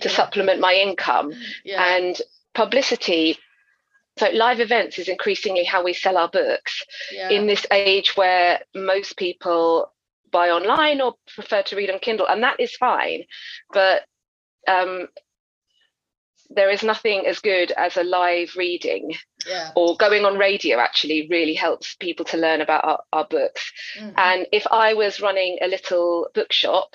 to 0.00 0.08
supplement 0.08 0.60
my 0.60 0.72
income. 0.72 1.32
Yeah. 1.64 1.96
And 1.96 2.16
publicity, 2.54 3.38
so 4.16 4.28
live 4.32 4.60
events 4.60 5.00
is 5.00 5.08
increasingly 5.08 5.64
how 5.64 5.82
we 5.82 5.92
sell 5.92 6.16
our 6.16 6.28
books 6.28 6.80
yeah. 7.10 7.28
in 7.28 7.48
this 7.48 7.66
age 7.72 8.16
where 8.16 8.60
most 8.72 9.16
people 9.16 9.92
buy 10.30 10.50
online 10.50 11.00
or 11.00 11.16
prefer 11.34 11.62
to 11.62 11.76
read 11.76 11.90
on 11.90 11.98
Kindle. 11.98 12.28
And 12.28 12.44
that 12.44 12.60
is 12.60 12.76
fine. 12.76 13.24
But 13.72 14.02
um, 14.68 15.08
there 16.50 16.70
is 16.70 16.82
nothing 16.82 17.26
as 17.26 17.38
good 17.38 17.70
as 17.72 17.96
a 17.96 18.02
live 18.02 18.54
reading 18.56 19.14
yeah. 19.46 19.70
or 19.76 19.96
going 19.96 20.24
on 20.24 20.36
radio 20.36 20.78
actually 20.78 21.26
really 21.30 21.54
helps 21.54 21.94
people 21.94 22.24
to 22.24 22.36
learn 22.36 22.60
about 22.60 22.84
our, 22.84 23.00
our 23.12 23.26
books 23.28 23.72
mm-hmm. 23.98 24.10
and 24.16 24.46
if 24.52 24.66
i 24.70 24.92
was 24.92 25.20
running 25.20 25.58
a 25.62 25.68
little 25.68 26.28
bookshop 26.34 26.94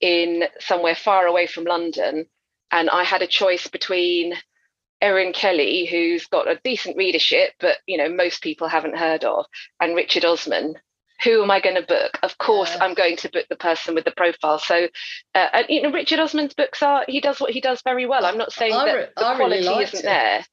in 0.00 0.44
somewhere 0.60 0.94
far 0.94 1.26
away 1.26 1.46
from 1.46 1.64
london 1.64 2.26
and 2.70 2.90
i 2.90 3.02
had 3.02 3.22
a 3.22 3.26
choice 3.26 3.66
between 3.66 4.34
erin 5.00 5.32
kelly 5.32 5.86
who's 5.86 6.26
got 6.26 6.48
a 6.48 6.60
decent 6.62 6.96
readership 6.96 7.52
but 7.58 7.78
you 7.86 7.96
know 7.96 8.08
most 8.08 8.42
people 8.42 8.68
haven't 8.68 8.96
heard 8.96 9.24
of 9.24 9.46
and 9.80 9.96
richard 9.96 10.24
osman 10.24 10.74
who 11.22 11.42
am 11.42 11.50
I 11.50 11.60
going 11.60 11.76
to 11.76 11.82
book? 11.82 12.18
Of 12.22 12.38
course, 12.38 12.74
yeah. 12.74 12.84
I'm 12.84 12.94
going 12.94 13.16
to 13.18 13.30
book 13.30 13.46
the 13.48 13.56
person 13.56 13.94
with 13.94 14.04
the 14.04 14.12
profile. 14.12 14.58
So, 14.58 14.88
uh, 15.34 15.46
and, 15.52 15.66
you 15.68 15.82
know, 15.82 15.92
Richard 15.92 16.18
Osman's 16.18 16.54
books 16.54 16.82
are 16.82 17.04
he 17.06 17.20
does 17.20 17.40
what 17.40 17.50
he 17.50 17.60
does 17.60 17.82
very 17.82 18.06
well. 18.06 18.24
I'm 18.24 18.38
not 18.38 18.52
saying 18.52 18.72
I, 18.72 18.86
that 18.86 19.14
the 19.16 19.26
I 19.26 19.36
quality 19.36 19.66
really 19.66 19.84
isn't 19.84 20.00
it. 20.00 20.02
there. 20.02 20.44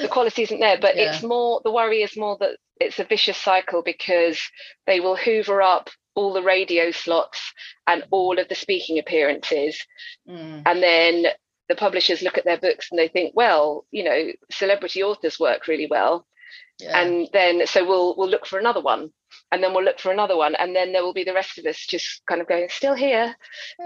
the 0.00 0.08
quality 0.08 0.42
isn't 0.42 0.60
there, 0.60 0.78
but 0.80 0.96
yeah. 0.96 1.12
it's 1.12 1.22
more 1.22 1.60
the 1.64 1.72
worry 1.72 2.02
is 2.02 2.16
more 2.16 2.36
that 2.40 2.56
it's 2.80 2.98
a 2.98 3.04
vicious 3.04 3.38
cycle 3.38 3.82
because 3.82 4.40
they 4.86 5.00
will 5.00 5.16
hoover 5.16 5.62
up 5.62 5.90
all 6.14 6.32
the 6.32 6.42
radio 6.42 6.90
slots 6.90 7.52
and 7.86 8.04
all 8.10 8.38
of 8.38 8.48
the 8.48 8.54
speaking 8.54 8.98
appearances, 8.98 9.84
mm. 10.28 10.62
and 10.64 10.82
then 10.82 11.26
the 11.68 11.74
publishers 11.74 12.22
look 12.22 12.38
at 12.38 12.44
their 12.44 12.58
books 12.58 12.88
and 12.90 12.98
they 12.98 13.08
think, 13.08 13.34
well, 13.34 13.86
you 13.90 14.04
know, 14.04 14.26
celebrity 14.52 15.02
authors 15.02 15.40
work 15.40 15.66
really 15.66 15.86
well. 15.86 16.26
Yeah. 16.78 17.00
And 17.00 17.28
then 17.32 17.66
so 17.66 17.86
we'll 17.86 18.16
we'll 18.16 18.28
look 18.28 18.46
for 18.46 18.58
another 18.58 18.80
one 18.80 19.10
and 19.54 19.62
then 19.62 19.72
we'll 19.72 19.84
look 19.84 20.00
for 20.00 20.12
another 20.12 20.36
one 20.36 20.54
and 20.56 20.74
then 20.74 20.92
there 20.92 21.02
will 21.02 21.14
be 21.14 21.24
the 21.24 21.32
rest 21.32 21.58
of 21.58 21.64
us 21.64 21.86
just 21.86 22.20
kind 22.26 22.40
of 22.40 22.48
going 22.48 22.68
still 22.68 22.94
here 22.94 23.34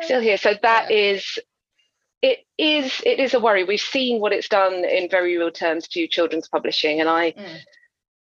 still 0.01 0.21
here 0.21 0.39
so 0.39 0.55
that 0.63 0.91
yeah. 0.91 0.97
is 0.97 1.39
it 2.23 2.41
is 2.57 3.01
it 3.07 3.21
is 3.21 3.35
a 3.35 3.41
worry. 3.41 3.65
We've 3.65 3.81
seen 3.81 4.21
what 4.21 4.33
it's 4.33 4.49
done 4.49 4.85
in 4.85 5.09
very 5.09 5.37
real 5.37 5.51
terms 5.51 5.87
to 5.89 6.09
children's 6.09 6.49
publishing, 6.49 7.01
and 7.01 7.09
I 7.09 7.33
mm. 7.33 7.59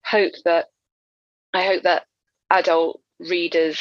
hope 0.04 0.35
that 0.45 0.66
I 1.54 1.64
hope 1.64 1.85
that 1.85 2.04
adult 2.50 3.00
readers 3.18 3.80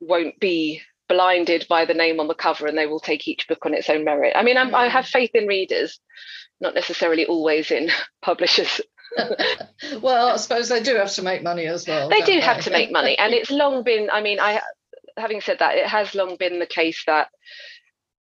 won't 0.00 0.38
be 0.38 0.82
blinded 1.08 1.66
by 1.68 1.84
the 1.84 1.94
name 1.94 2.20
on 2.20 2.28
the 2.28 2.34
cover 2.34 2.66
and 2.66 2.78
they 2.78 2.86
will 2.86 3.00
take 3.00 3.28
each 3.28 3.46
book 3.46 3.66
on 3.66 3.74
its 3.74 3.90
own 3.90 4.04
merit. 4.04 4.32
I 4.34 4.42
mean, 4.42 4.56
mm. 4.56 4.72
i 4.72 4.88
have 4.88 5.06
faith 5.06 5.30
in 5.34 5.46
readers, 5.46 6.00
not 6.60 6.74
necessarily 6.74 7.26
always 7.26 7.70
in 7.70 7.90
publishers. 8.22 8.80
Well, 10.00 10.28
I 10.28 10.36
suppose 10.36 10.68
they 10.68 10.82
do 10.82 10.96
have 10.96 11.12
to 11.12 11.22
make 11.22 11.42
money 11.42 11.66
as 11.66 11.86
well. 11.86 12.08
They 12.08 12.20
do 12.20 12.34
they? 12.34 12.40
have 12.40 12.62
to 12.62 12.70
make 12.70 12.90
money, 12.90 13.16
and 13.18 13.34
it's 13.34 13.50
long 13.50 13.82
been. 13.82 14.08
I 14.10 14.22
mean, 14.22 14.40
I 14.40 14.60
having 15.16 15.40
said 15.40 15.58
that, 15.58 15.76
it 15.76 15.86
has 15.86 16.14
long 16.14 16.36
been 16.36 16.58
the 16.58 16.66
case 16.66 17.02
that 17.06 17.28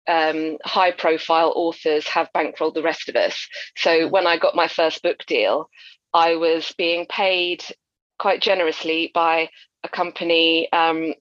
um, 0.09 0.59
high 0.65 0.91
profile 0.91 1.53
authors 1.55 2.07
have 2.09 2.33
bankrolled 2.35 2.75
the 2.75 2.83
rest 2.83 3.09
of 3.09 3.17
us. 3.17 3.47
So 3.77 4.09
when 4.09 4.27
I 4.27 4.39
got 4.39 4.57
my 4.57 4.69
first 4.69 5.03
book 5.03 5.25
deal, 5.27 5.69
I 6.13 6.37
was 6.37 6.75
being 6.77 7.07
paid 7.07 7.65
quite 8.19 8.41
generously 8.41 9.11
by 9.15 9.51
a 9.83 9.89
company 9.89 10.71
um, 10.73 11.15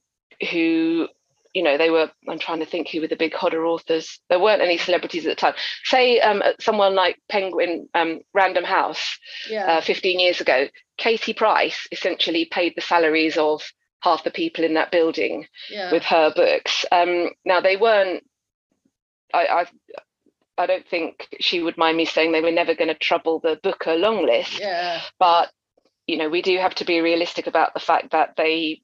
who 0.52 1.08
you 1.54 1.64
know 1.64 1.78
they 1.78 1.90
were 1.90 2.10
i'm 2.28 2.40
trying 2.40 2.60
to 2.60 2.66
think 2.66 2.90
who 2.90 3.02
were 3.02 3.08
the 3.08 3.16
big 3.16 3.34
hodder 3.34 3.66
authors 3.66 4.20
there 4.30 4.40
weren't 4.40 4.62
any 4.62 4.78
celebrities 4.78 5.26
at 5.26 5.30
the 5.30 5.36
time 5.36 5.54
say 5.84 6.20
um, 6.20 6.42
someone 6.60 6.96
like 6.96 7.20
penguin 7.30 7.88
um, 7.94 8.20
random 8.34 8.64
house 8.64 9.18
yeah. 9.50 9.78
uh, 9.78 9.82
15 9.82 10.20
years 10.20 10.42
ago 10.42 10.68
katie 10.98 11.34
price 11.34 11.88
essentially 11.92 12.46
paid 12.46 12.74
the 12.76 12.82
salaries 12.82 13.38
of 13.38 13.62
half 14.02 14.24
the 14.24 14.32
people 14.32 14.64
in 14.64 14.74
that 14.74 14.92
building 14.92 15.46
yeah. 15.70 15.92
with 15.92 16.04
her 16.04 16.32
books 16.36 16.86
um, 16.92 17.30
now 17.46 17.62
they 17.62 17.78
weren't 17.78 18.24
I, 19.34 19.46
I 19.48 19.66
I 20.56 20.68
don't 20.68 20.88
think 20.88 21.28
she 21.40 21.62
would 21.62 21.78
mind 21.78 21.98
me 21.98 22.06
saying 22.06 22.32
they 22.32 22.42
were 22.42 22.52
never 22.52 22.76
going 22.76 22.90
to 22.90 22.94
trouble 22.94 23.40
the 23.40 23.60
Booker 23.64 23.96
long 23.96 24.26
list. 24.26 24.60
Yeah. 24.60 25.02
But 25.20 25.52
you 26.08 26.18
know, 26.18 26.30
we 26.30 26.42
do 26.42 26.58
have 26.58 26.76
to 26.76 26.86
be 26.86 27.02
realistic 27.02 27.48
about 27.48 27.74
the 27.74 27.80
fact 27.80 28.12
that 28.12 28.36
they 28.38 28.82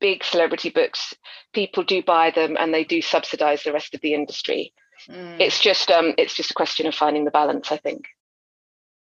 big 0.00 0.24
celebrity 0.24 0.70
books, 0.70 1.14
people 1.52 1.82
do 1.82 2.02
buy 2.02 2.30
them 2.30 2.56
and 2.58 2.72
they 2.72 2.84
do 2.84 3.02
subsidize 3.02 3.62
the 3.62 3.72
rest 3.72 3.94
of 3.94 4.00
the 4.00 4.14
industry. 4.14 4.72
Mm. 5.08 5.40
It's 5.40 5.60
just 5.60 5.90
um, 5.90 6.14
it's 6.18 6.34
just 6.34 6.50
a 6.50 6.54
question 6.54 6.86
of 6.86 6.94
finding 6.94 7.24
the 7.24 7.30
balance, 7.30 7.70
I 7.70 7.76
think. 7.76 8.06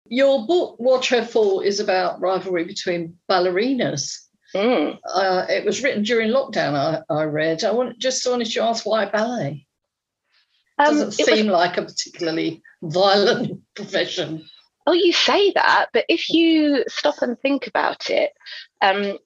Your 0.06 0.46
book, 0.46 0.78
Watch 0.80 1.10
Her 1.10 1.26
Fall, 1.26 1.62
is 1.62 1.80
about 1.80 2.20
rivalry 2.20 2.66
between 2.66 3.18
ballerinas. 3.30 4.20
Mm. 4.56 5.00
Uh, 5.12 5.46
it 5.50 5.66
was 5.66 5.82
written 5.82 6.04
during 6.04 6.30
lockdown, 6.30 6.74
I, 6.76 7.02
I 7.14 7.24
read. 7.24 7.64
I 7.64 7.72
want, 7.72 8.00
just 8.00 8.28
wanted 8.28 8.52
to 8.52 8.64
ask 8.64 8.86
why 8.86 9.06
ballet? 9.06 9.66
Um, 10.78 10.86
Doesn't 10.86 11.12
seem 11.14 11.48
was, 11.48 11.54
like 11.54 11.78
a 11.78 11.84
particularly 11.84 12.62
violent 12.82 13.62
profession. 13.76 14.46
Oh, 14.86 14.94
you 14.94 15.14
say 15.14 15.52
that, 15.52 15.88
but 15.94 16.06
if 16.10 16.30
you 16.30 16.84
stop 16.88 17.22
and 17.22 17.40
think 17.40 17.68
about 17.68 18.10
it, 18.10 18.32
um, 18.82 19.18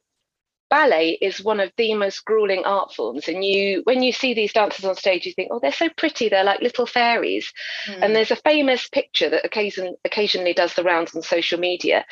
ballet 0.70 1.18
is 1.22 1.44
one 1.44 1.60
of 1.60 1.72
the 1.78 1.94
most 1.94 2.26
grueling 2.26 2.64
art 2.66 2.94
forms 2.94 3.28
and 3.28 3.44
you 3.44 3.82
when 3.86 4.04
you 4.04 4.12
see 4.12 4.34
these 4.34 4.54
dancers 4.54 4.86
on 4.86 4.96
stage 4.96 5.26
you 5.26 5.34
think 5.34 5.50
oh 5.52 5.60
they're 5.60 5.72
so 5.72 5.90
pretty 5.98 6.30
they're 6.30 6.44
like 6.44 6.62
little 6.62 6.86
fairies 6.86 7.52
mm. 7.88 8.00
and 8.02 8.16
there's 8.16 8.32
a 8.32 8.36
famous 8.38 8.88
picture 8.90 9.30
that 9.30 9.46
occasion, 9.46 9.96
occasionally 10.06 10.54
does 10.54 10.74
the 10.74 10.84
rounds 10.84 11.16
on 11.16 11.22
social 11.22 11.60
media 11.60 12.06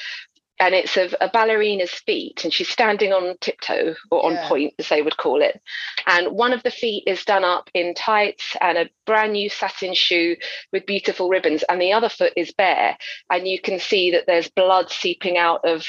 and 0.59 0.73
it's 0.73 0.95
of 0.95 1.13
a 1.19 1.29
ballerina's 1.29 1.91
feet 1.91 2.43
and 2.43 2.53
she's 2.53 2.69
standing 2.69 3.11
on 3.11 3.35
tiptoe 3.41 3.95
or 4.09 4.31
yeah. 4.31 4.41
on 4.41 4.47
point 4.47 4.73
as 4.79 4.87
they 4.89 5.01
would 5.01 5.17
call 5.17 5.41
it. 5.41 5.59
And 6.07 6.31
one 6.31 6.53
of 6.53 6.63
the 6.63 6.71
feet 6.71 7.03
is 7.07 7.25
done 7.25 7.43
up 7.43 7.69
in 7.73 7.93
tights 7.93 8.55
and 8.61 8.77
a 8.77 8.89
brand 9.05 9.33
new 9.33 9.49
satin 9.49 9.93
shoe 9.93 10.35
with 10.71 10.85
beautiful 10.85 11.29
ribbons 11.29 11.63
and 11.63 11.81
the 11.81 11.93
other 11.93 12.09
foot 12.09 12.33
is 12.37 12.53
bare. 12.53 12.97
And 13.29 13.47
you 13.47 13.59
can 13.59 13.79
see 13.79 14.11
that 14.11 14.25
there's 14.27 14.49
blood 14.49 14.89
seeping 14.89 15.37
out 15.37 15.65
of 15.65 15.85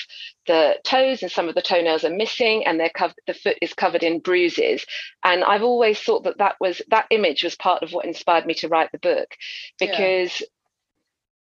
the 0.47 0.77
toes 0.85 1.23
and 1.23 1.31
some 1.31 1.49
of 1.49 1.55
the 1.55 1.63
toenails 1.63 2.05
are 2.05 2.11
missing 2.11 2.67
and 2.67 2.79
they're 2.79 2.91
covered 2.91 3.17
the 3.27 3.35
foot 3.35 3.59
is 3.63 3.75
covered 3.75 4.03
in 4.03 4.21
bruises. 4.21 4.85
And 5.25 5.45
i've 5.45 5.63
always 5.63 6.01
thought 6.01 6.25
that 6.25 6.39
that 6.39 6.57
was 6.61 6.83
that 6.89 7.07
image 7.11 7.43
was 7.45 7.57
part 7.57 7.83
of 7.83 7.93
what 7.93 8.05
inspired 8.05 8.47
me 8.47 8.55
to 8.55 8.69
write 8.69 8.91
the 8.93 8.99
book 8.99 9.29
because 9.79 10.41
yeah 10.41 10.47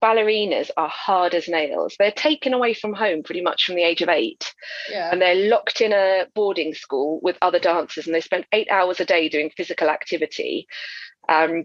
ballerinas 0.03 0.69
are 0.75 0.89
hard 0.89 1.33
as 1.33 1.47
nails. 1.47 1.95
They're 1.97 2.11
taken 2.11 2.53
away 2.53 2.73
from 2.73 2.93
home 2.93 3.23
pretty 3.23 3.41
much 3.41 3.63
from 3.63 3.75
the 3.75 3.83
age 3.83 4.01
of 4.01 4.09
eight. 4.09 4.53
Yeah. 4.91 5.09
And 5.09 5.21
they're 5.21 5.49
locked 5.49 5.79
in 5.79 5.93
a 5.93 6.25
boarding 6.35 6.73
school 6.73 7.21
with 7.23 7.37
other 7.41 7.59
dancers 7.59 8.05
and 8.05 8.13
they 8.13 8.21
spend 8.21 8.45
eight 8.51 8.67
hours 8.69 8.99
a 8.99 9.05
day 9.05 9.29
doing 9.29 9.49
physical 9.55 9.89
activity. 9.89 10.67
Um, 11.29 11.63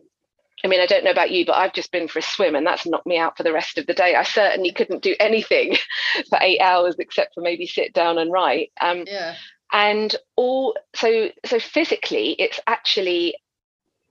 I 0.65 0.69
mean, 0.69 0.81
I 0.81 0.87
don't 0.87 1.05
know 1.05 1.11
about 1.11 1.33
you, 1.33 1.45
but 1.45 1.57
I've 1.57 1.73
just 1.73 1.91
been 1.91 2.09
for 2.09 2.21
a 2.21 2.23
swim 2.23 2.55
and 2.55 2.67
that's 2.67 2.87
knocked 2.87 3.07
me 3.07 3.19
out 3.19 3.37
for 3.37 3.43
the 3.43 3.53
rest 3.53 3.77
of 3.77 3.87
the 3.87 3.95
day. 3.95 4.15
I 4.15 4.23
certainly 4.23 4.73
couldn't 4.73 5.03
do 5.03 5.17
anything 5.19 5.77
for 6.29 6.39
eight 6.41 6.61
hours 6.61 6.97
except 6.99 7.35
for 7.35 7.41
maybe 7.41 7.67
sit 7.67 7.93
down 7.93 8.19
and 8.19 8.33
write. 8.33 8.71
Um, 8.81 9.05
yeah. 9.07 9.35
And 9.73 10.15
all 10.37 10.77
so 10.95 11.29
so 11.45 11.59
physically, 11.59 12.35
it's 12.39 12.59
actually 12.67 13.35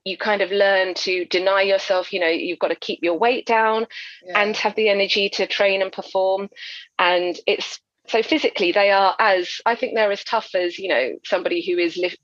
you 0.07 0.17
kind 0.17 0.41
of 0.41 0.51
learn 0.51 0.93
to 0.93 1.25
deny 1.25 1.61
yourself 1.61 2.13
you 2.13 2.19
know 2.19 2.27
you've 2.27 2.59
got 2.59 2.69
to 2.69 2.75
keep 2.75 2.99
your 3.01 3.17
weight 3.17 3.45
down 3.45 3.85
yeah. 4.25 4.41
and 4.41 4.55
have 4.55 4.75
the 4.75 4.89
energy 4.89 5.29
to 5.29 5.45
train 5.47 5.81
and 5.81 5.91
perform 5.91 6.49
and 6.97 7.39
it's 7.45 7.79
so 8.07 8.23
physically 8.23 8.71
they 8.71 8.89
are 8.91 9.15
as 9.19 9.59
i 9.65 9.75
think 9.75 9.93
they're 9.93 10.11
as 10.11 10.23
tough 10.23 10.55
as 10.55 10.79
you 10.79 10.87
know 10.87 11.11
somebody 11.25 11.65
who 11.65 11.77
is 11.77 11.97
lift, 11.97 12.17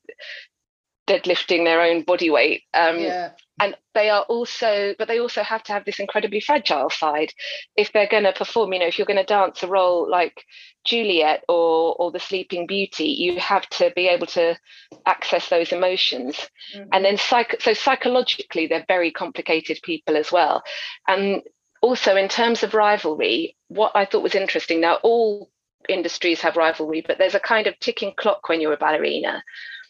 deadlifting 1.08 1.66
their 1.66 1.82
own 1.82 2.04
body 2.04 2.30
weight 2.30 2.64
um, 2.74 2.98
yeah. 2.98 3.32
and 3.60 3.76
they 3.94 4.10
are 4.10 4.22
also 4.24 4.96
but 4.98 5.08
they 5.08 5.20
also 5.20 5.44
have 5.44 5.62
to 5.62 5.74
have 5.74 5.84
this 5.84 6.00
incredibly 6.00 6.40
fragile 6.40 6.90
side 6.90 7.34
if 7.76 7.92
they're 7.92 8.08
going 8.08 8.24
to 8.24 8.32
perform 8.32 8.72
you 8.72 8.80
know 8.80 8.88
if 8.88 8.98
you're 8.98 9.06
going 9.06 9.18
to 9.18 9.24
dance 9.26 9.62
a 9.64 9.68
role 9.68 10.10
like 10.10 10.46
juliet 10.86 11.44
or 11.50 11.94
or 11.96 12.10
the 12.12 12.20
sleeping 12.20 12.66
beauty 12.66 13.06
you 13.06 13.38
have 13.38 13.68
to 13.68 13.92
be 13.98 14.08
able 14.08 14.28
to 14.28 14.58
access 15.06 15.50
those 15.50 15.74
emotions 15.74 16.50
mm-hmm. 16.74 16.88
and 16.94 17.04
then 17.04 17.18
psych- 17.18 17.60
so 17.60 17.74
psychologically 17.74 18.68
they're 18.68 18.86
very 18.88 19.12
complicated 19.12 19.78
people 19.84 20.16
as 20.16 20.32
well 20.32 20.64
and 21.08 21.42
also 21.82 22.16
in 22.16 22.30
terms 22.30 22.64
of 22.64 22.74
rivalry 22.74 23.58
what 23.68 23.92
i 23.94 24.06
thought 24.06 24.24
was 24.24 24.36
interesting 24.36 24.80
now 24.80 24.96
all 25.04 25.50
industries 25.90 26.40
have 26.40 26.56
rivalry 26.56 27.04
but 27.06 27.18
there's 27.18 27.36
a 27.36 27.42
kind 27.42 27.68
of 27.68 27.78
ticking 27.80 28.14
clock 28.16 28.48
when 28.48 28.62
you're 28.62 28.72
a 28.72 28.78
ballerina 28.78 29.44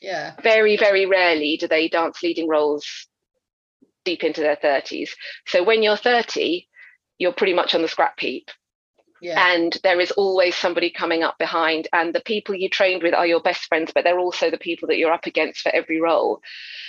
yeah. 0.03 0.35
Very, 0.43 0.75
very 0.75 1.05
rarely 1.05 1.57
do 1.57 1.67
they 1.67 1.87
dance 1.87 2.21
leading 2.21 2.47
roles 2.47 3.07
deep 4.03 4.23
into 4.23 4.41
their 4.41 4.57
30s. 4.57 5.11
So 5.47 5.63
when 5.63 5.81
you're 5.81 5.97
30, 5.97 6.67
you're 7.17 7.31
pretty 7.31 7.53
much 7.53 7.73
on 7.73 7.81
the 7.81 7.87
scrap 7.87 8.19
heap. 8.19 8.49
Yeah. 9.21 9.53
And 9.53 9.77
there 9.83 10.01
is 10.01 10.11
always 10.11 10.53
somebody 10.53 10.91
coming 10.91 11.23
up 11.23 11.37
behind, 11.39 11.87
and 11.93 12.13
the 12.13 12.19
people 12.19 12.53
you 12.53 12.67
trained 12.67 13.01
with 13.01 13.13
are 13.13 13.25
your 13.25 13.39
best 13.39 13.63
friends, 13.67 13.93
but 13.95 14.03
they're 14.03 14.19
also 14.19 14.51
the 14.51 14.57
people 14.57 14.89
that 14.89 14.97
you're 14.97 15.13
up 15.13 15.25
against 15.25 15.61
for 15.61 15.73
every 15.73 16.01
role. 16.01 16.41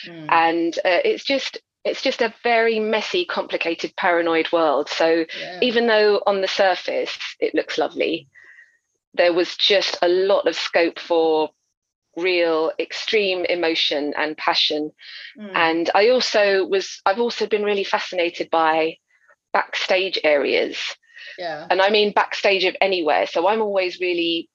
Mm. 0.08 0.26
And 0.30 0.78
uh, 0.78 0.98
it's 1.04 1.22
just 1.22 1.58
it's 1.84 2.02
just 2.02 2.22
a 2.22 2.34
very 2.42 2.80
messy, 2.80 3.24
complicated, 3.24 3.94
paranoid 3.96 4.50
world. 4.50 4.88
So 4.88 5.26
yeah. 5.38 5.60
even 5.62 5.86
though 5.86 6.22
on 6.26 6.40
the 6.40 6.48
surface 6.48 7.16
it 7.38 7.54
looks 7.54 7.78
lovely, 7.78 8.28
there 9.12 9.32
was 9.32 9.56
just 9.56 9.96
a 10.02 10.08
lot 10.08 10.48
of 10.48 10.56
scope 10.56 10.98
for 10.98 11.50
real 12.16 12.72
extreme 12.78 13.44
emotion 13.44 14.14
and 14.16 14.36
passion. 14.36 14.92
Mm. 15.38 15.50
and 15.54 15.90
i 15.94 16.08
also 16.08 16.64
was 16.66 17.00
i've 17.06 17.20
also 17.20 17.46
been 17.46 17.64
really 17.64 17.84
fascinated 17.84 18.50
by 18.50 18.96
backstage 19.52 20.18
areas. 20.24 20.76
Yeah. 21.38 21.66
And 21.70 21.80
i 21.80 21.88
mean 21.88 22.12
backstage 22.12 22.64
of 22.64 22.76
anywhere. 22.80 23.26
So 23.26 23.48
i'm 23.48 23.62
always 23.62 24.00
really 24.00 24.50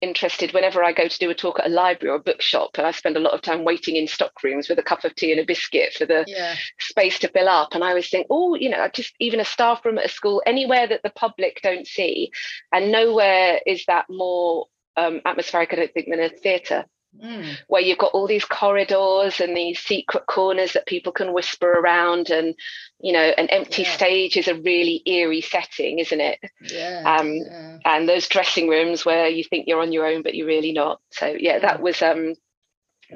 interested 0.00 0.52
whenever 0.52 0.84
i 0.84 0.92
go 0.92 1.08
to 1.08 1.18
do 1.18 1.30
a 1.30 1.34
talk 1.34 1.58
at 1.58 1.66
a 1.66 1.70
library 1.70 2.12
or 2.12 2.16
a 2.16 2.22
bookshop. 2.30 2.70
And 2.76 2.86
i 2.86 2.90
spend 2.90 3.16
a 3.16 3.20
lot 3.20 3.34
of 3.34 3.42
time 3.42 3.64
waiting 3.64 3.96
in 3.96 4.06
stock 4.06 4.42
rooms 4.42 4.68
with 4.68 4.78
a 4.78 4.82
cup 4.82 5.04
of 5.04 5.14
tea 5.14 5.32
and 5.32 5.40
a 5.40 5.44
biscuit 5.44 5.94
for 5.94 6.06
the 6.06 6.24
yeah. 6.28 6.54
space 6.78 7.18
to 7.20 7.28
fill 7.28 7.48
up. 7.48 7.74
And 7.74 7.82
i 7.82 7.88
always 7.88 8.10
think 8.10 8.26
oh 8.30 8.54
you 8.54 8.68
know 8.68 8.88
just 8.92 9.14
even 9.18 9.40
a 9.40 9.44
staff 9.44 9.84
room 9.84 9.98
at 9.98 10.06
a 10.06 10.08
school 10.08 10.42
anywhere 10.46 10.86
that 10.86 11.02
the 11.02 11.10
public 11.10 11.60
don't 11.62 11.86
see. 11.86 12.30
And 12.72 12.92
nowhere 12.92 13.60
is 13.66 13.84
that 13.86 14.06
more 14.08 14.66
um, 14.96 15.20
atmospheric 15.24 15.72
i 15.72 15.76
don't 15.76 15.92
think 15.92 16.08
than 16.08 16.20
a 16.20 16.28
theatre 16.28 16.84
Mm. 17.22 17.56
where 17.68 17.80
you've 17.80 17.98
got 17.98 18.12
all 18.12 18.26
these 18.26 18.44
corridors 18.44 19.40
and 19.40 19.56
these 19.56 19.78
secret 19.78 20.26
corners 20.26 20.72
that 20.72 20.84
people 20.84 21.12
can 21.12 21.32
whisper 21.32 21.70
around 21.70 22.28
and 22.28 22.56
you 23.00 23.12
know 23.12 23.32
an 23.38 23.46
empty 23.48 23.82
yeah. 23.82 23.90
stage 23.94 24.36
is 24.36 24.48
a 24.48 24.56
really 24.56 25.00
eerie 25.06 25.40
setting 25.40 26.00
isn't 26.00 26.20
it 26.20 26.40
yeah, 26.60 27.02
um 27.06 27.32
yeah. 27.34 27.78
and 27.84 28.08
those 28.08 28.26
dressing 28.26 28.68
rooms 28.68 29.04
where 29.04 29.28
you 29.28 29.44
think 29.44 29.68
you're 29.68 29.80
on 29.80 29.92
your 29.92 30.06
own 30.06 30.22
but 30.22 30.34
you're 30.34 30.46
really 30.46 30.72
not 30.72 31.00
so 31.12 31.26
yeah 31.38 31.60
that 31.60 31.80
was 31.80 32.02
um 32.02 32.34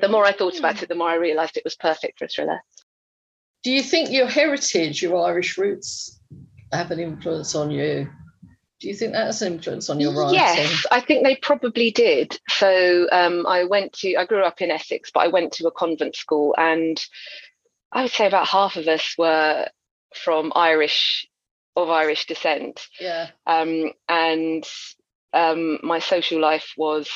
the 0.00 0.09
more 0.09 0.25
i 0.25 0.33
thought 0.33 0.59
about 0.59 0.76
mm. 0.76 0.85
it 0.85 0.88
the 0.88 0.95
more 0.95 1.11
i 1.11 1.17
realized 1.17 1.57
it 1.57 1.64
was 1.64 1.75
perfect 1.75 2.21
for 2.21 2.26
a 2.26 2.28
thriller 2.28 2.61
do 3.64 3.73
you 3.73 3.83
think 3.83 4.11
your 4.12 4.28
heritage 4.28 5.02
your 5.02 5.26
irish 5.26 5.59
roots 5.59 6.21
have 6.73 6.93
an 6.93 7.00
influence 7.00 7.57
on 7.57 7.69
you 7.71 8.09
do 8.81 8.89
you 8.89 8.95
think 8.95 9.13
that 9.13 9.27
has 9.27 9.43
influence 9.43 9.91
on 9.91 10.01
your 10.01 10.13
writing? 10.13 10.35
Yes, 10.35 10.87
I 10.91 11.01
think 11.01 11.25
they 11.25 11.37
probably 11.37 11.91
did. 11.91 12.39
So 12.49 13.09
um, 13.11 13.47
I 13.47 13.65
went 13.65 13.93
to, 13.95 14.17
I 14.17 14.25
grew 14.25 14.43
up 14.43 14.61
in 14.61 14.71
Essex, 14.71 15.11
but 15.13 15.21
I 15.21 15.29
went 15.29 15.53
to 15.55 15.67
a 15.67 15.73
convent 15.73 16.15
school 16.15 16.55
and 16.57 17.05
I 17.91 18.03
would 18.03 18.11
say 18.13 18.27
about 18.27 18.47
half 18.47 18.77
of 18.77 18.87
us 18.87 19.15
were 19.19 19.67
from 20.15 20.53
Irish 20.55 21.27
of 21.77 21.91
Irish 21.91 22.27
descent. 22.27 22.87
Yeah. 23.01 23.29
Um, 23.47 23.93
and 24.09 24.65
um, 25.33 25.79
my 25.83 25.99
social 26.01 26.41
life 26.41 26.73
was 26.77 27.09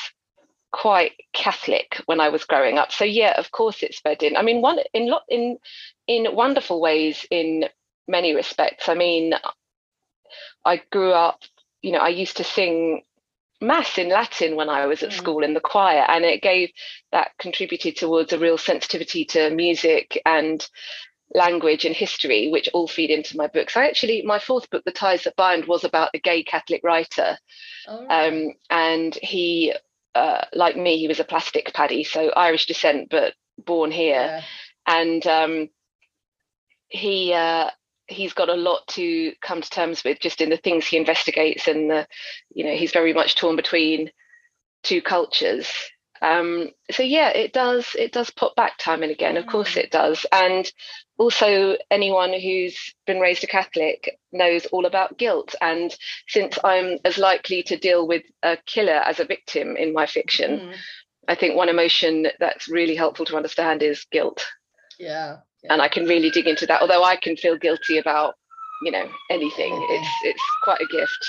quite 0.71 1.13
Catholic 1.33 2.01
when 2.05 2.19
I 2.19 2.29
was 2.29 2.45
growing 2.45 2.77
up. 2.77 2.91
So 2.91 3.05
yeah, 3.05 3.39
of 3.39 3.51
course 3.51 3.83
it 3.83 3.93
spread 3.93 4.23
in. 4.23 4.35
I 4.35 4.41
mean, 4.41 4.61
one 4.61 4.79
in 4.93 5.07
lot 5.07 5.23
in 5.29 5.57
in 6.07 6.35
wonderful 6.35 6.81
ways 6.81 7.25
in 7.29 7.65
many 8.07 8.33
respects. 8.33 8.89
I 8.89 8.95
mean, 8.95 9.33
I 10.65 10.81
grew 10.91 11.11
up. 11.11 11.39
You 11.83 11.91
know, 11.91 11.99
I 11.99 12.09
used 12.09 12.37
to 12.37 12.43
sing 12.43 13.03
mass 13.61 13.97
in 13.97 14.09
Latin 14.09 14.55
when 14.55 14.69
I 14.69 14.87
was 14.87 15.03
at 15.03 15.11
mm. 15.11 15.17
school 15.17 15.43
in 15.43 15.53
the 15.53 15.59
choir, 15.59 16.05
and 16.09 16.25
it 16.25 16.41
gave 16.41 16.71
that 17.11 17.31
contributed 17.37 17.95
towards 17.95 18.33
a 18.33 18.39
real 18.39 18.57
sensitivity 18.57 19.25
to 19.25 19.51
music 19.51 20.19
and 20.25 20.67
language 21.35 21.85
and 21.85 21.95
history, 21.95 22.49
which 22.49 22.69
all 22.73 22.87
feed 22.87 23.09
into 23.09 23.37
my 23.37 23.47
books. 23.47 23.75
I 23.75 23.87
actually, 23.87 24.21
my 24.23 24.39
fourth 24.39 24.69
book, 24.69 24.83
The 24.85 24.91
Ties 24.91 25.23
That 25.23 25.35
Bind, 25.35 25.65
was 25.65 25.83
about 25.83 26.11
a 26.13 26.19
gay 26.19 26.43
Catholic 26.43 26.81
writer. 26.83 27.37
Oh, 27.87 28.07
um, 28.09 28.53
and 28.69 29.15
he, 29.15 29.73
uh, 30.15 30.45
like 30.53 30.77
me, 30.77 30.97
he 30.97 31.07
was 31.07 31.19
a 31.19 31.25
plastic 31.25 31.73
paddy, 31.73 32.03
so 32.03 32.29
Irish 32.31 32.65
descent, 32.67 33.09
but 33.09 33.33
born 33.57 33.91
here. 33.91 34.13
Yeah. 34.13 34.41
And 34.85 35.25
um, 35.27 35.69
he, 36.89 37.33
uh, 37.33 37.69
he's 38.13 38.33
got 38.33 38.49
a 38.49 38.55
lot 38.55 38.85
to 38.87 39.33
come 39.41 39.61
to 39.61 39.69
terms 39.69 40.03
with 40.03 40.19
just 40.19 40.41
in 40.41 40.49
the 40.49 40.57
things 40.57 40.85
he 40.85 40.97
investigates 40.97 41.67
and 41.67 41.89
the, 41.89 42.07
you 42.53 42.63
know, 42.63 42.75
he's 42.75 42.91
very 42.91 43.13
much 43.13 43.35
torn 43.35 43.55
between 43.55 44.11
two 44.83 45.01
cultures. 45.01 45.69
Um, 46.21 46.69
so 46.89 47.03
yeah 47.03 47.29
it 47.29 47.51
does 47.51 47.97
it 47.99 48.13
does 48.13 48.29
pop 48.29 48.55
back 48.55 48.77
time 48.77 49.03
and 49.03 49.11
again. 49.11 49.35
Of 49.35 49.45
course 49.45 49.73
mm. 49.73 49.83
it 49.83 49.91
does. 49.91 50.25
And 50.31 50.71
also 51.17 51.75
anyone 51.91 52.31
who's 52.33 52.95
been 53.05 53.19
raised 53.19 53.43
a 53.43 53.47
catholic 53.47 54.17
knows 54.31 54.65
all 54.67 54.85
about 54.85 55.17
guilt. 55.17 55.53
And 55.59 55.93
since 56.29 56.57
i'm 56.63 56.97
as 57.03 57.17
likely 57.17 57.61
to 57.63 57.77
deal 57.77 58.07
with 58.07 58.23
a 58.41 58.57
killer 58.65 59.01
as 59.05 59.19
a 59.19 59.25
victim 59.25 59.75
in 59.75 59.93
my 59.93 60.05
fiction 60.05 60.59
mm. 60.59 60.75
i 61.27 61.35
think 61.35 61.55
one 61.55 61.69
emotion 61.69 62.27
that's 62.39 62.69
really 62.69 62.95
helpful 62.95 63.25
to 63.25 63.35
understand 63.35 63.83
is 63.83 64.05
guilt 64.11 64.45
yeah, 64.99 65.37
yeah, 65.63 65.73
and 65.73 65.81
i 65.81 65.87
can 65.87 66.05
really 66.05 66.29
dig 66.29 66.47
into 66.47 66.65
that 66.65 66.81
although 66.81 67.03
i 67.03 67.15
can 67.15 67.35
feel 67.35 67.57
guilty 67.57 67.97
about 67.97 68.35
you 68.83 68.91
know 68.91 69.09
anything 69.29 69.71
it's 69.89 70.09
it's 70.23 70.43
quite 70.63 70.81
a 70.81 70.87
gift 70.87 71.25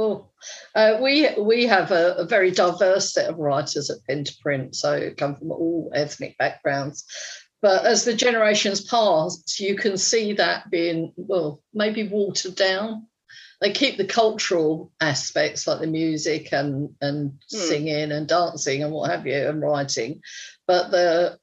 Oh, 0.00 0.28
uh, 0.76 0.96
we 1.02 1.28
we 1.36 1.66
have 1.66 1.90
a, 1.90 2.14
a, 2.18 2.24
very 2.24 2.52
diverse 2.52 3.12
set 3.12 3.28
of 3.28 3.36
writers 3.36 3.90
at 3.90 4.04
Pen 4.06 4.22
to 4.22 4.32
Print, 4.40 4.76
so 4.76 5.10
come 5.16 5.34
from 5.34 5.50
all 5.50 5.90
ethnic 5.92 6.38
backgrounds. 6.38 7.04
But 7.60 7.84
as 7.84 8.04
the 8.04 8.14
generations 8.14 8.80
pass, 8.80 9.58
you 9.58 9.74
can 9.74 9.96
see 9.96 10.34
that 10.34 10.70
being 10.70 11.12
well, 11.16 11.60
maybe 11.74 12.06
watered 12.06 12.54
down. 12.54 13.08
They 13.60 13.72
keep 13.72 13.96
the 13.96 14.04
cultural 14.04 14.92
aspects 15.00 15.66
like 15.66 15.80
the 15.80 15.88
music 15.88 16.52
and 16.52 16.94
and 17.00 17.32
hmm. 17.50 17.58
singing 17.58 18.12
and 18.12 18.28
dancing 18.28 18.84
and 18.84 18.92
what 18.92 19.10
have 19.10 19.26
you 19.26 19.48
and 19.48 19.60
writing, 19.60 20.22
but 20.68 20.92
the 20.92 21.40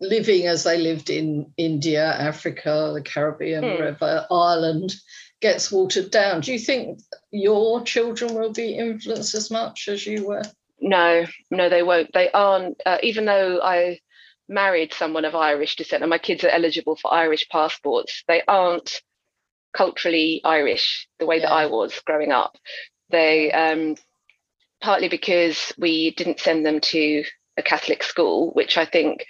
living 0.00 0.46
as 0.46 0.64
they 0.64 0.78
lived 0.78 1.10
in 1.10 1.52
India, 1.56 2.04
Africa, 2.04 2.92
the 2.94 3.02
Caribbean, 3.02 3.64
hmm. 3.64 3.70
wherever, 3.70 4.26
Ireland, 4.30 4.94
gets 5.40 5.70
watered 5.70 6.10
down. 6.10 6.40
Do 6.40 6.52
you 6.52 6.58
think 6.58 7.00
your 7.30 7.82
children 7.82 8.34
will 8.34 8.52
be 8.52 8.76
influenced 8.76 9.34
as 9.34 9.50
much 9.50 9.88
as 9.88 10.06
you 10.06 10.26
were? 10.26 10.42
No, 10.80 11.26
no, 11.50 11.68
they 11.68 11.82
won't. 11.82 12.12
They 12.12 12.30
aren't. 12.30 12.80
Uh, 12.84 12.98
even 13.02 13.24
though 13.24 13.60
I 13.62 14.00
married 14.48 14.92
someone 14.92 15.24
of 15.24 15.34
Irish 15.34 15.76
descent 15.76 16.02
and 16.02 16.10
my 16.10 16.18
kids 16.18 16.44
are 16.44 16.48
eligible 16.48 16.96
for 16.96 17.12
Irish 17.12 17.48
passports, 17.48 18.22
they 18.28 18.42
aren't 18.46 19.00
culturally 19.72 20.40
Irish 20.44 21.08
the 21.18 21.26
way 21.26 21.36
yeah. 21.36 21.46
that 21.46 21.52
I 21.52 21.66
was 21.66 22.00
growing 22.04 22.32
up. 22.32 22.56
They 23.10 23.52
um, 23.52 23.96
partly 24.80 25.08
because 25.08 25.72
we 25.78 26.12
didn't 26.12 26.40
send 26.40 26.64
them 26.64 26.80
to 26.80 27.24
a 27.56 27.62
Catholic 27.62 28.02
school, 28.02 28.50
which 28.52 28.76
I 28.76 28.84
think 28.84 29.26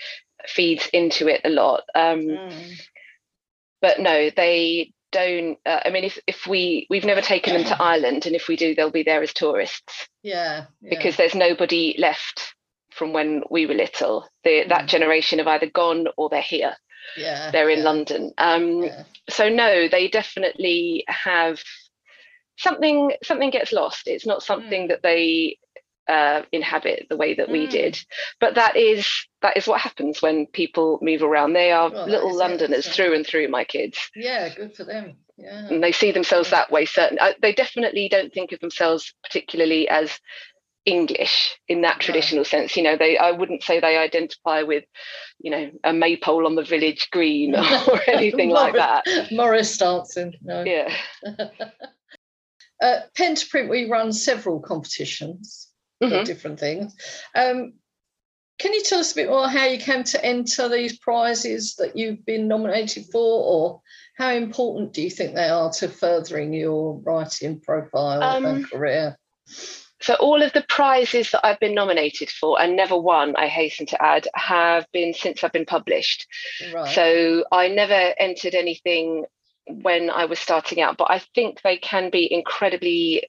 feeds 0.48 0.88
into 0.92 1.28
it 1.28 1.40
a 1.44 1.50
lot. 1.50 1.82
Um, 1.94 2.20
mm. 2.20 2.80
But 3.80 4.00
no, 4.00 4.30
they 4.30 4.92
don't 5.12 5.58
uh, 5.64 5.80
i 5.84 5.90
mean 5.90 6.04
if, 6.04 6.18
if 6.26 6.46
we 6.46 6.86
we've 6.90 7.04
never 7.04 7.20
taken 7.20 7.54
them 7.54 7.64
to 7.64 7.80
ireland 7.82 8.26
and 8.26 8.34
if 8.34 8.48
we 8.48 8.56
do 8.56 8.74
they'll 8.74 8.90
be 8.90 9.02
there 9.02 9.22
as 9.22 9.32
tourists 9.32 10.08
yeah, 10.22 10.66
yeah. 10.80 10.90
because 10.90 11.16
there's 11.16 11.34
nobody 11.34 11.94
left 11.98 12.54
from 12.90 13.12
when 13.12 13.42
we 13.50 13.66
were 13.66 13.74
little 13.74 14.28
the, 14.44 14.50
mm. 14.50 14.68
that 14.68 14.88
generation 14.88 15.38
have 15.38 15.48
either 15.48 15.70
gone 15.70 16.06
or 16.16 16.28
they're 16.28 16.42
here 16.42 16.74
yeah 17.16 17.50
they're 17.50 17.70
in 17.70 17.78
yeah. 17.78 17.84
london 17.84 18.32
um 18.38 18.82
yeah. 18.82 19.04
so 19.30 19.48
no 19.48 19.88
they 19.88 20.08
definitely 20.08 21.04
have 21.08 21.62
something 22.58 23.12
something 23.22 23.50
gets 23.50 23.72
lost 23.72 24.08
it's 24.08 24.26
not 24.26 24.42
something 24.42 24.84
mm. 24.84 24.88
that 24.88 25.02
they 25.02 25.56
uh, 26.08 26.42
inhabit 26.52 27.06
the 27.08 27.16
way 27.16 27.34
that 27.34 27.48
mm. 27.48 27.52
we 27.52 27.66
did. 27.66 27.98
But 28.40 28.54
that 28.54 28.76
is 28.76 29.08
that 29.42 29.56
is 29.56 29.66
what 29.66 29.80
happens 29.80 30.22
when 30.22 30.46
people 30.46 30.98
move 31.02 31.22
around. 31.22 31.52
They 31.52 31.72
are 31.72 31.90
well, 31.90 32.06
little 32.06 32.34
Londoners 32.34 32.88
through 32.88 33.14
and 33.14 33.26
through. 33.26 33.48
My 33.48 33.64
kids. 33.64 33.98
Yeah, 34.14 34.48
good 34.54 34.74
for 34.74 34.84
them. 34.84 35.16
Yeah. 35.36 35.68
And 35.68 35.82
they 35.82 35.92
see 35.92 36.12
themselves 36.12 36.50
that 36.50 36.70
way. 36.70 36.84
Certain. 36.84 37.18
Uh, 37.20 37.32
they 37.40 37.52
definitely 37.52 38.08
don't 38.08 38.32
think 38.32 38.52
of 38.52 38.60
themselves 38.60 39.14
particularly 39.22 39.88
as 39.88 40.18
English 40.84 41.58
in 41.68 41.82
that 41.82 42.00
traditional 42.00 42.44
sense. 42.44 42.76
You 42.76 42.82
know, 42.84 42.96
they 42.96 43.18
I 43.18 43.32
wouldn't 43.32 43.62
say 43.62 43.80
they 43.80 43.98
identify 43.98 44.62
with, 44.62 44.84
you 45.38 45.50
know, 45.50 45.70
a 45.84 45.92
maypole 45.92 46.46
on 46.46 46.54
the 46.54 46.62
village 46.62 47.08
green 47.10 47.54
or 47.88 48.00
anything 48.06 48.50
like 48.50 48.74
that. 48.74 49.04
Morris 49.32 49.76
dancing. 49.76 50.34
No. 50.42 50.62
Yeah. 50.62 50.96
uh, 52.82 53.00
Pen 53.16 53.34
to 53.34 53.46
Print, 53.48 53.68
we 53.68 53.90
run 53.90 54.12
several 54.12 54.60
competitions 54.60 55.65
mm-hmm. 56.02 56.24
different 56.24 56.60
things. 56.60 56.94
Um, 57.34 57.74
can 58.58 58.72
you 58.72 58.82
tell 58.82 59.00
us 59.00 59.12
a 59.12 59.16
bit 59.16 59.28
more 59.28 59.48
how 59.48 59.66
you 59.66 59.78
came 59.78 60.02
to 60.04 60.24
enter 60.24 60.68
these 60.68 60.98
prizes 60.98 61.74
that 61.76 61.96
you've 61.96 62.24
been 62.24 62.48
nominated 62.48 63.06
for, 63.12 63.20
or 63.20 63.80
how 64.16 64.30
important 64.30 64.94
do 64.94 65.02
you 65.02 65.10
think 65.10 65.34
they 65.34 65.48
are 65.48 65.70
to 65.72 65.88
furthering 65.88 66.54
your 66.54 66.98
writing 67.00 67.60
profile 67.60 68.22
um, 68.22 68.46
and 68.46 68.70
career? 68.70 69.18
So, 70.00 70.14
all 70.14 70.42
of 70.42 70.52
the 70.52 70.64
prizes 70.68 71.30
that 71.32 71.44
I've 71.44 71.60
been 71.60 71.74
nominated 71.74 72.30
for 72.30 72.60
and 72.60 72.76
never 72.76 72.98
won, 72.98 73.34
I 73.36 73.46
hasten 73.46 73.86
to 73.86 74.02
add, 74.02 74.26
have 74.34 74.86
been 74.92 75.12
since 75.12 75.44
I've 75.44 75.52
been 75.52 75.66
published. 75.66 76.26
Right. 76.72 76.94
So, 76.94 77.44
I 77.52 77.68
never 77.68 78.14
entered 78.18 78.54
anything 78.54 79.26
when 79.66 80.08
I 80.08 80.26
was 80.26 80.38
starting 80.38 80.80
out, 80.80 80.96
but 80.96 81.10
I 81.10 81.20
think 81.34 81.60
they 81.60 81.76
can 81.76 82.08
be 82.10 82.32
incredibly 82.32 83.28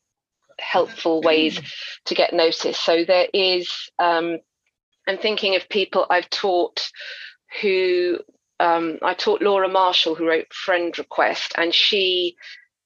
helpful 0.59 1.21
ways 1.21 1.59
to 2.05 2.15
get 2.15 2.33
noticed. 2.33 2.83
So 2.83 3.03
there 3.05 3.27
is, 3.33 3.71
um, 3.99 4.37
I'm 5.07 5.17
thinking 5.17 5.55
of 5.55 5.69
people 5.69 6.05
I've 6.09 6.29
taught 6.29 6.91
who 7.61 8.19
um, 8.59 8.97
I 9.01 9.13
taught 9.13 9.41
Laura 9.41 9.69
Marshall, 9.69 10.15
who 10.15 10.27
wrote 10.27 10.51
Friend 10.51 10.97
Request, 10.97 11.53
and 11.57 11.73
she 11.73 12.35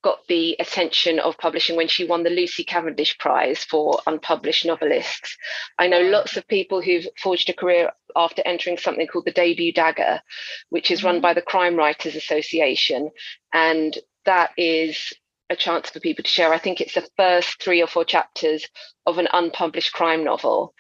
got 0.04 0.20
the 0.28 0.56
attention 0.60 1.20
of 1.20 1.38
publishing 1.38 1.76
when 1.76 1.88
she 1.88 2.06
won 2.06 2.24
the 2.24 2.30
Lucy 2.30 2.64
Cavendish 2.64 3.18
Prize 3.20 3.64
for 3.64 4.00
unpublished 4.08 4.66
novelists. 4.66 5.38
I 5.78 5.88
know 5.88 6.02
lots 6.02 6.38
of 6.38 6.48
people 6.48 6.82
who've 6.82 7.08
forged 7.22 7.50
a 7.50 7.54
career 7.54 7.92
after 8.16 8.42
entering 8.46 8.78
something 8.78 9.08
called 9.08 9.26
the 9.26 9.32
Debut 9.32 9.72
Dagger, 9.72 10.22
which 10.70 10.90
is 10.90 11.04
run 11.04 11.16
mm-hmm. 11.16 11.22
by 11.22 11.34
the 11.34 11.42
Crime 11.42 11.76
Writers 11.76 12.16
Association. 12.16 13.12
And 13.54 13.98
that 14.26 14.52
is 14.58 15.14
a 15.52 15.56
chance 15.56 15.90
for 15.90 16.00
people 16.00 16.24
to 16.24 16.30
share. 16.30 16.54
I 16.54 16.58
think 16.58 16.80
it's 16.80 16.96
the 16.96 17.08
first 17.18 17.62
three 17.62 17.82
or 17.82 17.88
four 17.88 18.06
chapters 18.06 18.66
of 19.06 19.18
an 19.18 19.28
unpublished 19.34 19.94
crime 19.94 20.24
novel. 20.24 20.74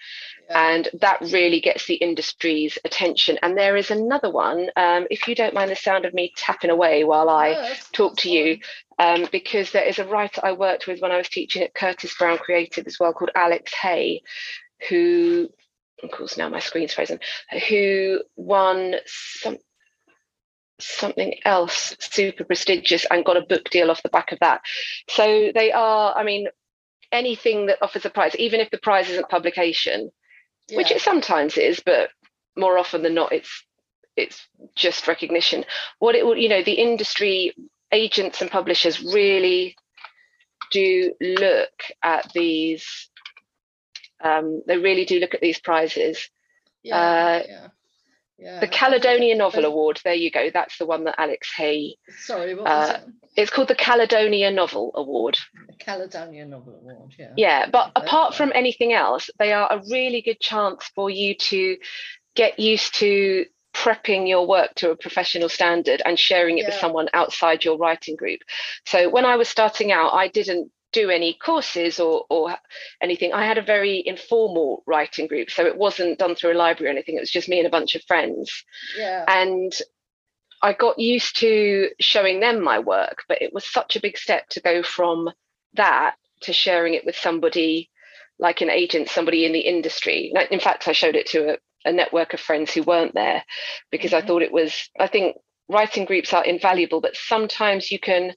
Yeah. 0.49 0.69
And 0.69 0.89
that 1.01 1.21
really 1.21 1.59
gets 1.59 1.85
the 1.85 1.95
industry's 1.95 2.77
attention. 2.85 3.37
And 3.41 3.57
there 3.57 3.75
is 3.75 3.91
another 3.91 4.31
one, 4.31 4.69
um, 4.75 5.07
if 5.09 5.27
you 5.27 5.35
don't 5.35 5.53
mind 5.53 5.71
the 5.71 5.75
sound 5.75 6.05
of 6.05 6.13
me 6.13 6.33
tapping 6.35 6.71
away 6.71 7.03
while 7.03 7.29
I 7.29 7.49
yeah, 7.49 7.73
talk 7.91 8.17
to 8.17 8.29
you, 8.29 8.59
um, 8.97 9.27
because 9.31 9.71
there 9.71 9.83
is 9.83 9.99
a 9.99 10.05
writer 10.05 10.41
I 10.43 10.53
worked 10.53 10.87
with 10.87 11.01
when 11.01 11.11
I 11.11 11.17
was 11.17 11.29
teaching 11.29 11.63
at 11.63 11.73
Curtis 11.73 12.15
Brown 12.17 12.37
Creative 12.37 12.87
as 12.87 12.97
well 12.99 13.13
called 13.13 13.31
Alex 13.35 13.73
Hay, 13.81 14.21
who, 14.89 15.49
of 16.03 16.11
course, 16.11 16.37
now 16.37 16.49
my 16.49 16.59
screen's 16.59 16.93
frozen, 16.93 17.19
who 17.69 18.21
won 18.35 18.95
some, 19.05 19.57
something 20.83 21.35
else 21.45 21.95
super 21.99 22.43
prestigious 22.43 23.05
and 23.09 23.25
got 23.25 23.37
a 23.37 23.45
book 23.45 23.69
deal 23.69 23.91
off 23.91 24.03
the 24.03 24.09
back 24.09 24.31
of 24.31 24.39
that. 24.39 24.61
So 25.09 25.51
they 25.53 25.71
are, 25.71 26.15
I 26.15 26.23
mean, 26.23 26.47
anything 27.11 27.67
that 27.67 27.79
offers 27.81 28.05
a 28.05 28.09
prize, 28.09 28.35
even 28.35 28.59
if 28.59 28.69
the 28.69 28.77
prize 28.77 29.09
isn't 29.09 29.29
publication, 29.29 30.11
yeah. 30.69 30.77
which 30.77 30.91
it 30.91 31.01
sometimes 31.01 31.57
is, 31.57 31.81
but 31.85 32.09
more 32.55 32.77
often 32.77 33.01
than 33.01 33.13
not, 33.13 33.31
it's 33.31 33.65
it's 34.17 34.45
just 34.75 35.07
recognition. 35.07 35.63
What 35.99 36.15
it 36.15 36.25
will, 36.25 36.37
you 36.37 36.49
know, 36.49 36.63
the 36.63 36.73
industry 36.73 37.53
agents 37.91 38.41
and 38.41 38.51
publishers 38.51 39.01
really 39.01 39.75
do 40.71 41.13
look 41.21 41.71
at 42.03 42.31
these. 42.33 43.09
Um, 44.23 44.61
they 44.67 44.77
really 44.77 45.05
do 45.05 45.19
look 45.19 45.33
at 45.33 45.41
these 45.41 45.59
prizes. 45.59 46.29
Yeah, 46.83 46.97
uh, 46.97 47.43
yeah 47.47 47.67
Yeah. 48.41 48.59
The 48.59 48.67
Caledonia 48.67 49.35
Novel 49.35 49.65
Award. 49.65 50.01
There 50.03 50.15
you 50.15 50.31
go. 50.31 50.49
That's 50.51 50.79
the 50.79 50.87
one 50.87 51.03
that 51.03 51.15
Alex 51.19 51.51
Hay. 51.55 51.95
Sorry, 52.21 52.55
what 52.55 52.63
was 52.63 52.89
uh, 52.89 52.93
it? 52.93 53.13
It's 53.37 53.51
called 53.51 53.67
the 53.67 53.75
Caledonia 53.75 54.49
Novel 54.49 54.91
Award. 54.95 55.37
The 55.67 55.75
Caledonia 55.75 56.45
Novel 56.45 56.75
Award, 56.81 57.13
yeah. 57.19 57.33
Yeah, 57.37 57.69
but 57.69 57.91
apart 57.95 58.33
from 58.33 58.51
anything 58.55 58.93
else, 58.93 59.29
they 59.37 59.53
are 59.53 59.71
a 59.71 59.83
really 59.91 60.21
good 60.21 60.39
chance 60.39 60.89
for 60.95 61.09
you 61.09 61.35
to 61.35 61.77
get 62.35 62.59
used 62.59 62.95
to 62.95 63.45
prepping 63.75 64.27
your 64.27 64.47
work 64.47 64.73
to 64.75 64.89
a 64.89 64.95
professional 64.95 65.47
standard 65.47 66.01
and 66.03 66.17
sharing 66.19 66.57
it 66.57 66.63
yeah. 66.63 66.69
with 66.69 66.79
someone 66.79 67.07
outside 67.13 67.63
your 67.63 67.77
writing 67.77 68.15
group. 68.15 68.41
So 68.87 69.07
when 69.09 69.25
I 69.25 69.35
was 69.35 69.47
starting 69.47 69.91
out, 69.91 70.13
I 70.13 70.27
didn't 70.27 70.71
do 70.91 71.09
any 71.09 71.33
courses 71.33 71.99
or 71.99 72.25
or 72.29 72.55
anything. 73.01 73.33
I 73.33 73.45
had 73.45 73.57
a 73.57 73.63
very 73.63 74.03
informal 74.05 74.83
writing 74.85 75.27
group, 75.27 75.49
so 75.49 75.65
it 75.65 75.77
wasn't 75.77 76.19
done 76.19 76.35
through 76.35 76.53
a 76.53 76.57
library 76.57 76.89
or 76.89 76.93
anything. 76.93 77.15
It 77.17 77.21
was 77.21 77.31
just 77.31 77.49
me 77.49 77.59
and 77.59 77.67
a 77.67 77.71
bunch 77.71 77.95
of 77.95 78.03
friends. 78.03 78.63
Yeah. 78.97 79.25
And 79.27 79.73
I 80.61 80.73
got 80.73 80.99
used 80.99 81.37
to 81.37 81.89
showing 81.99 82.39
them 82.39 82.61
my 82.61 82.79
work, 82.79 83.23
but 83.27 83.41
it 83.41 83.53
was 83.53 83.65
such 83.65 83.95
a 83.95 84.01
big 84.01 84.17
step 84.17 84.47
to 84.49 84.61
go 84.61 84.83
from 84.83 85.29
that 85.73 86.15
to 86.41 86.53
sharing 86.53 86.93
it 86.93 87.05
with 87.05 87.15
somebody 87.15 87.89
like 88.39 88.61
an 88.61 88.69
agent, 88.69 89.09
somebody 89.09 89.45
in 89.45 89.53
the 89.53 89.59
industry. 89.59 90.33
In 90.49 90.59
fact, 90.59 90.87
I 90.87 90.93
showed 90.93 91.15
it 91.15 91.27
to 91.27 91.53
a, 91.53 91.57
a 91.85 91.91
network 91.91 92.33
of 92.33 92.39
friends 92.39 92.73
who 92.73 92.83
weren't 92.83 93.13
there 93.13 93.43
because 93.91 94.11
mm-hmm. 94.11 94.23
I 94.23 94.27
thought 94.27 94.41
it 94.41 94.51
was, 94.51 94.89
I 94.99 95.07
think 95.07 95.37
writing 95.69 96.05
groups 96.05 96.33
are 96.33 96.43
invaluable, 96.43 97.01
but 97.01 97.15
sometimes 97.15 97.91
you 97.91 97.99
can 97.99 98.33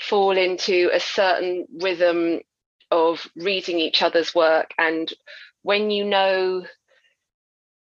fall 0.00 0.36
into 0.36 0.90
a 0.92 1.00
certain 1.00 1.66
rhythm 1.80 2.40
of 2.90 3.26
reading 3.36 3.78
each 3.78 4.02
other's 4.02 4.34
work. 4.34 4.72
And 4.78 5.12
when 5.62 5.90
you 5.90 6.04
know 6.04 6.64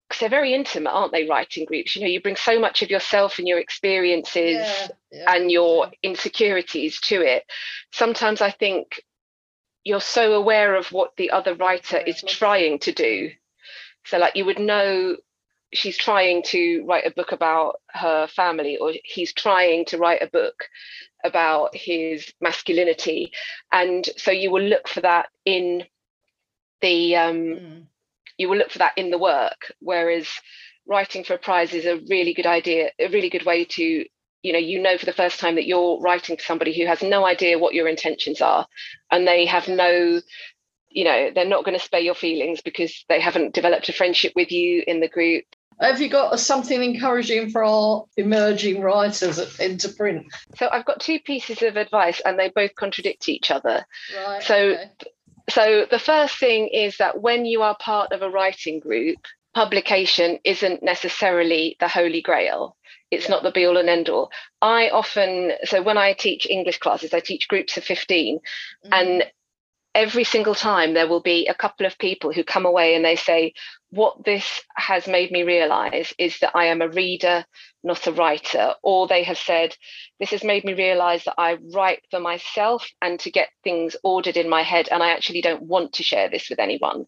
because 0.08 0.19
they're 0.19 0.30
very 0.30 0.54
intimate 0.54 0.89
aren't 0.91 1.13
they 1.13 1.28
writing 1.28 1.65
groups? 1.65 1.95
You 1.95 2.02
know 2.02 2.08
you 2.08 2.21
bring 2.21 2.36
so 2.36 2.60
much 2.60 2.82
of 2.82 2.89
yourself 2.89 3.39
and 3.39 3.47
your 3.47 3.60
experiences 3.60 4.58
yeah, 4.58 4.88
yeah, 5.12 5.34
and 5.34 5.50
your 5.50 5.89
insecurities 6.04 7.00
to 7.02 7.21
it. 7.21 7.45
Sometimes 7.91 8.41
i 8.41 8.52
think 8.52 9.02
you're 9.84 10.02
so 10.02 10.34
aware 10.34 10.76
of 10.76 10.91
what 10.91 11.15
the 11.17 11.32
other 11.32 11.56
writer 11.56 11.97
is 11.97 12.21
trying 12.21 12.80
to 12.80 12.91
do. 12.91 13.32
So 14.06 14.17
like 14.17 14.36
you 14.36 14.45
would 14.45 14.60
know 14.60 15.17
she's 15.73 15.97
trying 15.97 16.43
to 16.43 16.84
write 16.86 17.05
a 17.05 17.12
book 17.12 17.31
about 17.31 17.75
her 17.89 18.27
family 18.27 18.77
or 18.77 18.93
he's 19.03 19.34
trying 19.34 19.86
to 19.86 19.97
write 19.97 20.21
a 20.21 20.29
book 20.29 20.65
about 21.23 21.75
his 21.75 22.34
masculinity. 22.41 23.31
And 23.71 24.07
so 24.17 24.31
you 24.31 24.51
will 24.51 24.63
look 24.63 24.88
for 24.88 25.01
that 25.01 25.29
in 25.45 25.84
the 26.81 27.15
um, 27.15 27.36
mm. 27.36 27.84
you 28.38 28.49
will 28.49 28.57
look 28.57 28.71
for 28.71 28.79
that 28.79 28.97
in 28.97 29.12
the 29.12 29.17
work 29.17 29.71
whereas 29.79 30.27
writing 30.88 31.23
for 31.23 31.36
a 31.36 31.39
prize 31.39 31.73
is 31.73 31.86
a 31.86 32.01
really 32.10 32.34
good 32.34 32.47
idea 32.47 32.89
a 32.99 33.07
really 33.10 33.29
good 33.29 33.45
way 33.45 33.63
to 33.63 34.05
you 34.41 34.51
know 34.51 34.60
you 34.60 34.81
know 34.81 34.97
for 34.97 35.05
the 35.05 35.13
first 35.13 35.39
time 35.39 35.55
that 35.55 35.67
you're 35.67 35.99
writing 36.01 36.36
to 36.36 36.43
somebody 36.43 36.77
who 36.77 36.86
has 36.86 37.01
no 37.01 37.25
idea 37.25 37.60
what 37.60 37.73
your 37.73 37.88
intentions 37.88 38.41
are 38.41 38.67
and 39.12 39.27
they 39.27 39.45
have 39.45 39.67
no 39.67 40.19
you 40.89 41.03
know 41.03 41.29
they're 41.34 41.45
not 41.45 41.63
going 41.63 41.77
to 41.77 41.84
spare 41.84 42.01
your 42.01 42.15
feelings 42.15 42.62
because 42.62 43.05
they 43.07 43.21
haven't 43.21 43.53
developed 43.53 43.88
a 43.88 43.93
friendship 43.93 44.34
with 44.36 44.51
you 44.51 44.84
in 44.88 44.99
the 44.99 45.07
group 45.07 45.45
have 45.82 46.00
you 46.00 46.10
got 46.10 46.39
something 46.39 46.82
encouraging 46.82 47.50
for 47.50 47.63
our 47.63 48.06
emerging 48.17 48.82
writers 48.82 49.39
at 49.39 49.56
Pen 49.58 49.78
to 49.80 49.89
Print? 49.89 50.28
So 50.56 50.70
I've 50.72 50.86
got 50.86 51.00
two 51.00 51.20
pieces 51.20 51.62
of 51.62 51.76
advice, 51.76 52.22
and 52.24 52.38
they 52.38 52.50
both 52.50 52.76
contradict 52.76 53.28
each 53.28 53.52
other. 53.52 53.86
Right. 54.15 54.44
So, 54.44 54.56
okay. 54.56 54.89
so 55.50 55.86
the 55.89 56.00
first 56.00 56.38
thing 56.38 56.67
is 56.67 56.98
that 56.98 57.22
when 57.22 57.46
you 57.46 57.63
are 57.63 57.76
part 57.80 58.12
of 58.12 58.22
a 58.22 58.30
writing 58.30 58.80
group, 58.80 59.17
publication 59.54 60.39
isn't 60.44 60.84
necessarily 60.84 61.76
the 61.80 61.88
holy 61.88 62.22
grail. 62.22 62.76
It's 63.10 63.26
yeah. 63.26 63.32
not 63.32 63.44
the 63.44 63.52
be 63.52 63.65
all 63.65 63.78
and 63.78 63.89
end 63.89 64.08
all. 64.08 64.32
I 64.62 64.89
often, 64.89 65.52
so 65.65 65.82
when 65.82 65.98
I 65.98 66.13
teach 66.13 66.48
English 66.50 66.78
classes, 66.78 67.13
I 67.13 67.20
teach 67.20 67.48
groups 67.48 67.76
of 67.78 67.84
15, 67.84 68.38
mm-hmm. 68.38 68.94
and 68.94 69.24
every 69.93 70.23
single 70.23 70.56
time 70.56 70.93
there 70.93 71.08
will 71.08 71.21
be 71.21 71.47
a 71.47 71.54
couple 71.54 71.86
of 71.86 71.97
people 71.97 72.32
who 72.32 72.43
come 72.43 72.65
away 72.65 72.95
and 72.95 73.04
they 73.04 73.15
say, 73.15 73.54
What 73.89 74.23
this 74.23 74.62
has 74.75 75.08
made 75.08 75.32
me 75.32 75.43
realize 75.43 76.13
is 76.17 76.39
that 76.39 76.56
I 76.56 76.65
am 76.65 76.82
a 76.82 76.89
reader, 76.89 77.45
not 77.84 78.08
a 78.08 78.12
writer. 78.12 78.73
Or 78.84 79.08
they 79.08 79.23
have 79.23 79.38
said, 79.38 79.75
This 80.19 80.32
has 80.32 80.43
made 80.43 80.63
me 80.63 80.73
realize 80.73 81.23
that 81.25 81.36
I 81.38 81.58
write 81.73 82.04
for 82.10 82.19
myself 82.19 82.88
and 83.01 83.19
to 83.21 83.32
get 83.32 83.49
things 83.63 83.95
ordered 84.04 84.38
in 84.38 84.49
my 84.49 84.63
head. 84.63 84.88
And 84.91 85.04
I 85.04 85.12
actually 85.12 85.41
don't 85.41 85.63
want 85.63 85.93
to 85.93 86.04
share 86.04 86.30
this 86.30 86.49
with 86.49 86.60
anyone. 86.60 87.06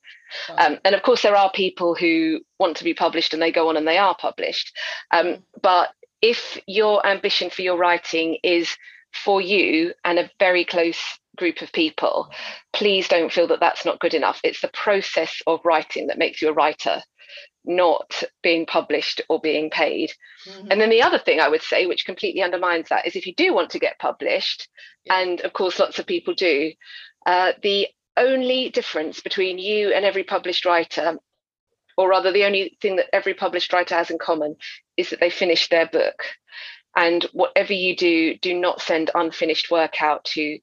Um, 0.57 0.79
and 0.83 0.95
of 0.95 1.03
course, 1.03 1.21
there 1.21 1.35
are 1.35 1.51
people 1.51 1.95
who 1.95 2.41
want 2.59 2.77
to 2.77 2.83
be 2.83 2.93
published 2.93 3.33
and 3.33 3.41
they 3.41 3.51
go 3.51 3.69
on 3.69 3.77
and 3.77 3.87
they 3.87 3.97
are 3.97 4.15
published. 4.15 4.75
Um, 5.11 5.25
mm. 5.25 5.41
but 5.61 5.89
if 6.21 6.57
your 6.67 7.05
ambition 7.05 7.49
for 7.49 7.61
your 7.61 7.77
writing 7.77 8.37
is 8.43 8.75
for 9.13 9.41
you 9.41 9.93
and 10.03 10.17
a 10.17 10.29
very 10.39 10.65
close 10.65 11.19
group 11.37 11.61
of 11.61 11.71
people, 11.71 12.29
please 12.71 13.07
don't 13.07 13.31
feel 13.31 13.47
that 13.47 13.59
that's 13.59 13.85
not 13.85 13.99
good 13.99 14.13
enough. 14.13 14.39
It's 14.43 14.61
the 14.61 14.69
process 14.73 15.41
of 15.47 15.59
writing 15.63 16.07
that 16.07 16.17
makes 16.17 16.41
you 16.41 16.49
a 16.49 16.53
writer, 16.53 17.01
not 17.65 18.23
being 18.41 18.65
published 18.65 19.21
or 19.29 19.39
being 19.39 19.69
paid. 19.69 20.11
Mm-hmm. 20.47 20.67
And 20.71 20.81
then 20.81 20.89
the 20.89 21.01
other 21.01 21.19
thing 21.19 21.39
I 21.39 21.49
would 21.49 21.61
say, 21.61 21.85
which 21.85 22.05
completely 22.05 22.41
undermines 22.41 22.89
that, 22.89 23.07
is 23.07 23.15
if 23.15 23.25
you 23.25 23.33
do 23.35 23.53
want 23.53 23.71
to 23.71 23.79
get 23.79 23.99
published, 23.99 24.67
yeah. 25.05 25.19
and 25.19 25.41
of 25.41 25.53
course 25.53 25.79
lots 25.79 25.99
of 25.99 26.05
people 26.05 26.33
do, 26.33 26.71
uh, 27.25 27.53
the 27.61 27.87
only 28.15 28.69
difference 28.69 29.21
between 29.21 29.57
you 29.57 29.91
and 29.91 30.05
every 30.05 30.23
published 30.23 30.65
writer, 30.65 31.17
or 31.97 32.09
rather 32.09 32.31
the 32.31 32.45
only 32.45 32.77
thing 32.81 32.97
that 32.97 33.09
every 33.13 33.33
published 33.33 33.73
writer 33.73 33.95
has 33.95 34.09
in 34.09 34.17
common, 34.19 34.55
is 34.97 35.09
that 35.09 35.19
they 35.19 35.29
finished 35.29 35.71
their 35.71 35.87
book. 35.87 36.23
And 36.95 37.23
whatever 37.33 37.73
you 37.73 37.95
do, 37.95 38.37
do 38.37 38.53
not 38.53 38.81
send 38.81 39.09
unfinished 39.15 39.71
work 39.71 40.01
out 40.01 40.25
to 40.25 40.59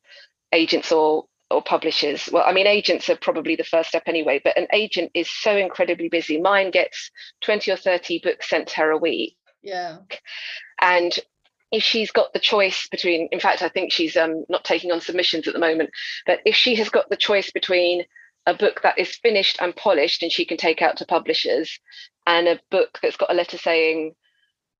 agents 0.52 0.92
or 0.92 1.26
or 1.50 1.62
publishers. 1.62 2.28
Well, 2.32 2.44
I 2.46 2.52
mean, 2.52 2.66
agents 2.66 3.10
are 3.10 3.16
probably 3.16 3.56
the 3.56 3.64
first 3.64 3.88
step 3.88 4.04
anyway, 4.06 4.40
but 4.42 4.56
an 4.56 4.68
agent 4.72 5.10
is 5.14 5.28
so 5.28 5.56
incredibly 5.56 6.08
busy. 6.08 6.40
Mine 6.40 6.70
gets 6.70 7.10
20 7.42 7.72
or 7.72 7.76
30 7.76 8.20
books 8.22 8.48
sent 8.48 8.68
to 8.68 8.76
her 8.76 8.90
a 8.90 8.98
week. 8.98 9.36
Yeah. 9.62 9.98
And 10.80 11.18
if 11.72 11.82
she's 11.82 12.10
got 12.10 12.32
the 12.32 12.38
choice 12.38 12.88
between, 12.88 13.28
in 13.32 13.40
fact, 13.40 13.62
I 13.62 13.68
think 13.68 13.92
she's 13.92 14.16
um, 14.16 14.44
not 14.48 14.64
taking 14.64 14.92
on 14.92 15.00
submissions 15.00 15.46
at 15.46 15.54
the 15.54 15.60
moment, 15.60 15.90
but 16.26 16.40
if 16.44 16.54
she 16.54 16.76
has 16.76 16.88
got 16.88 17.10
the 17.10 17.16
choice 17.16 17.50
between 17.50 18.04
a 18.46 18.54
book 18.54 18.80
that 18.82 18.98
is 18.98 19.16
finished 19.16 19.58
and 19.60 19.76
polished 19.76 20.22
and 20.22 20.32
she 20.32 20.44
can 20.44 20.56
take 20.56 20.82
out 20.82 20.96
to 20.96 21.04
publishers 21.04 21.78
and 22.26 22.48
a 22.48 22.60
book 22.70 22.98
that's 23.02 23.16
got 23.16 23.30
a 23.30 23.34
letter 23.34 23.58
saying, 23.58 24.14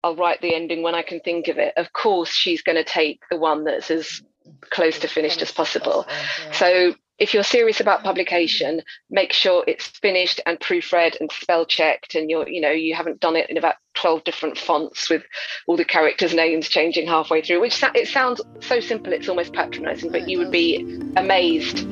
I'll 0.03 0.17
write 0.17 0.41
the 0.41 0.55
ending 0.55 0.83
when 0.83 0.95
I 0.95 1.03
can 1.03 1.21
think 1.21 1.49
of 1.49 1.59
it, 1.59 1.75
of 1.77 1.93
course 1.93 2.31
she's 2.31 2.63
going 2.63 2.77
to 2.77 2.85
take 2.85 3.21
the 3.31 3.37
one 3.37 3.65
that's 3.65 3.91
as 3.91 4.23
close 4.71 4.99
to 5.01 5.09
finished 5.09 5.43
as 5.43 5.53
possible. 5.53 6.07
So 6.53 6.95
if 7.19 7.35
you're 7.35 7.45
serious 7.45 7.81
about 7.81 8.03
publication, 8.03 8.81
make 9.11 9.33
sure 9.33 9.63
it's 9.67 9.87
finished 9.87 10.41
and 10.47 10.59
proofread 10.59 11.21
and 11.21 11.31
spell 11.31 11.67
checked, 11.67 12.15
and 12.15 12.31
you're, 12.31 12.49
you 12.49 12.63
know, 12.63 12.71
you 12.71 12.95
haven't 12.95 13.21
done 13.21 13.37
it 13.37 13.51
in 13.51 13.59
about 13.59 13.75
12 13.95 14.25
different 14.25 14.57
fonts 14.57 15.11
with 15.11 15.23
all 15.67 15.77
the 15.77 15.85
characters' 15.85 16.35
names 16.35 16.69
changing 16.69 17.07
halfway 17.07 17.43
through. 17.43 17.61
Which 17.61 17.83
it 17.95 18.09
sounds 18.09 18.41
so 18.61 18.81
simple, 18.81 19.13
it's 19.13 19.29
almost 19.29 19.53
patronising, 19.53 20.11
but 20.11 20.29
you 20.29 20.39
would 20.39 20.51
be 20.51 20.81
amazed 21.17 21.87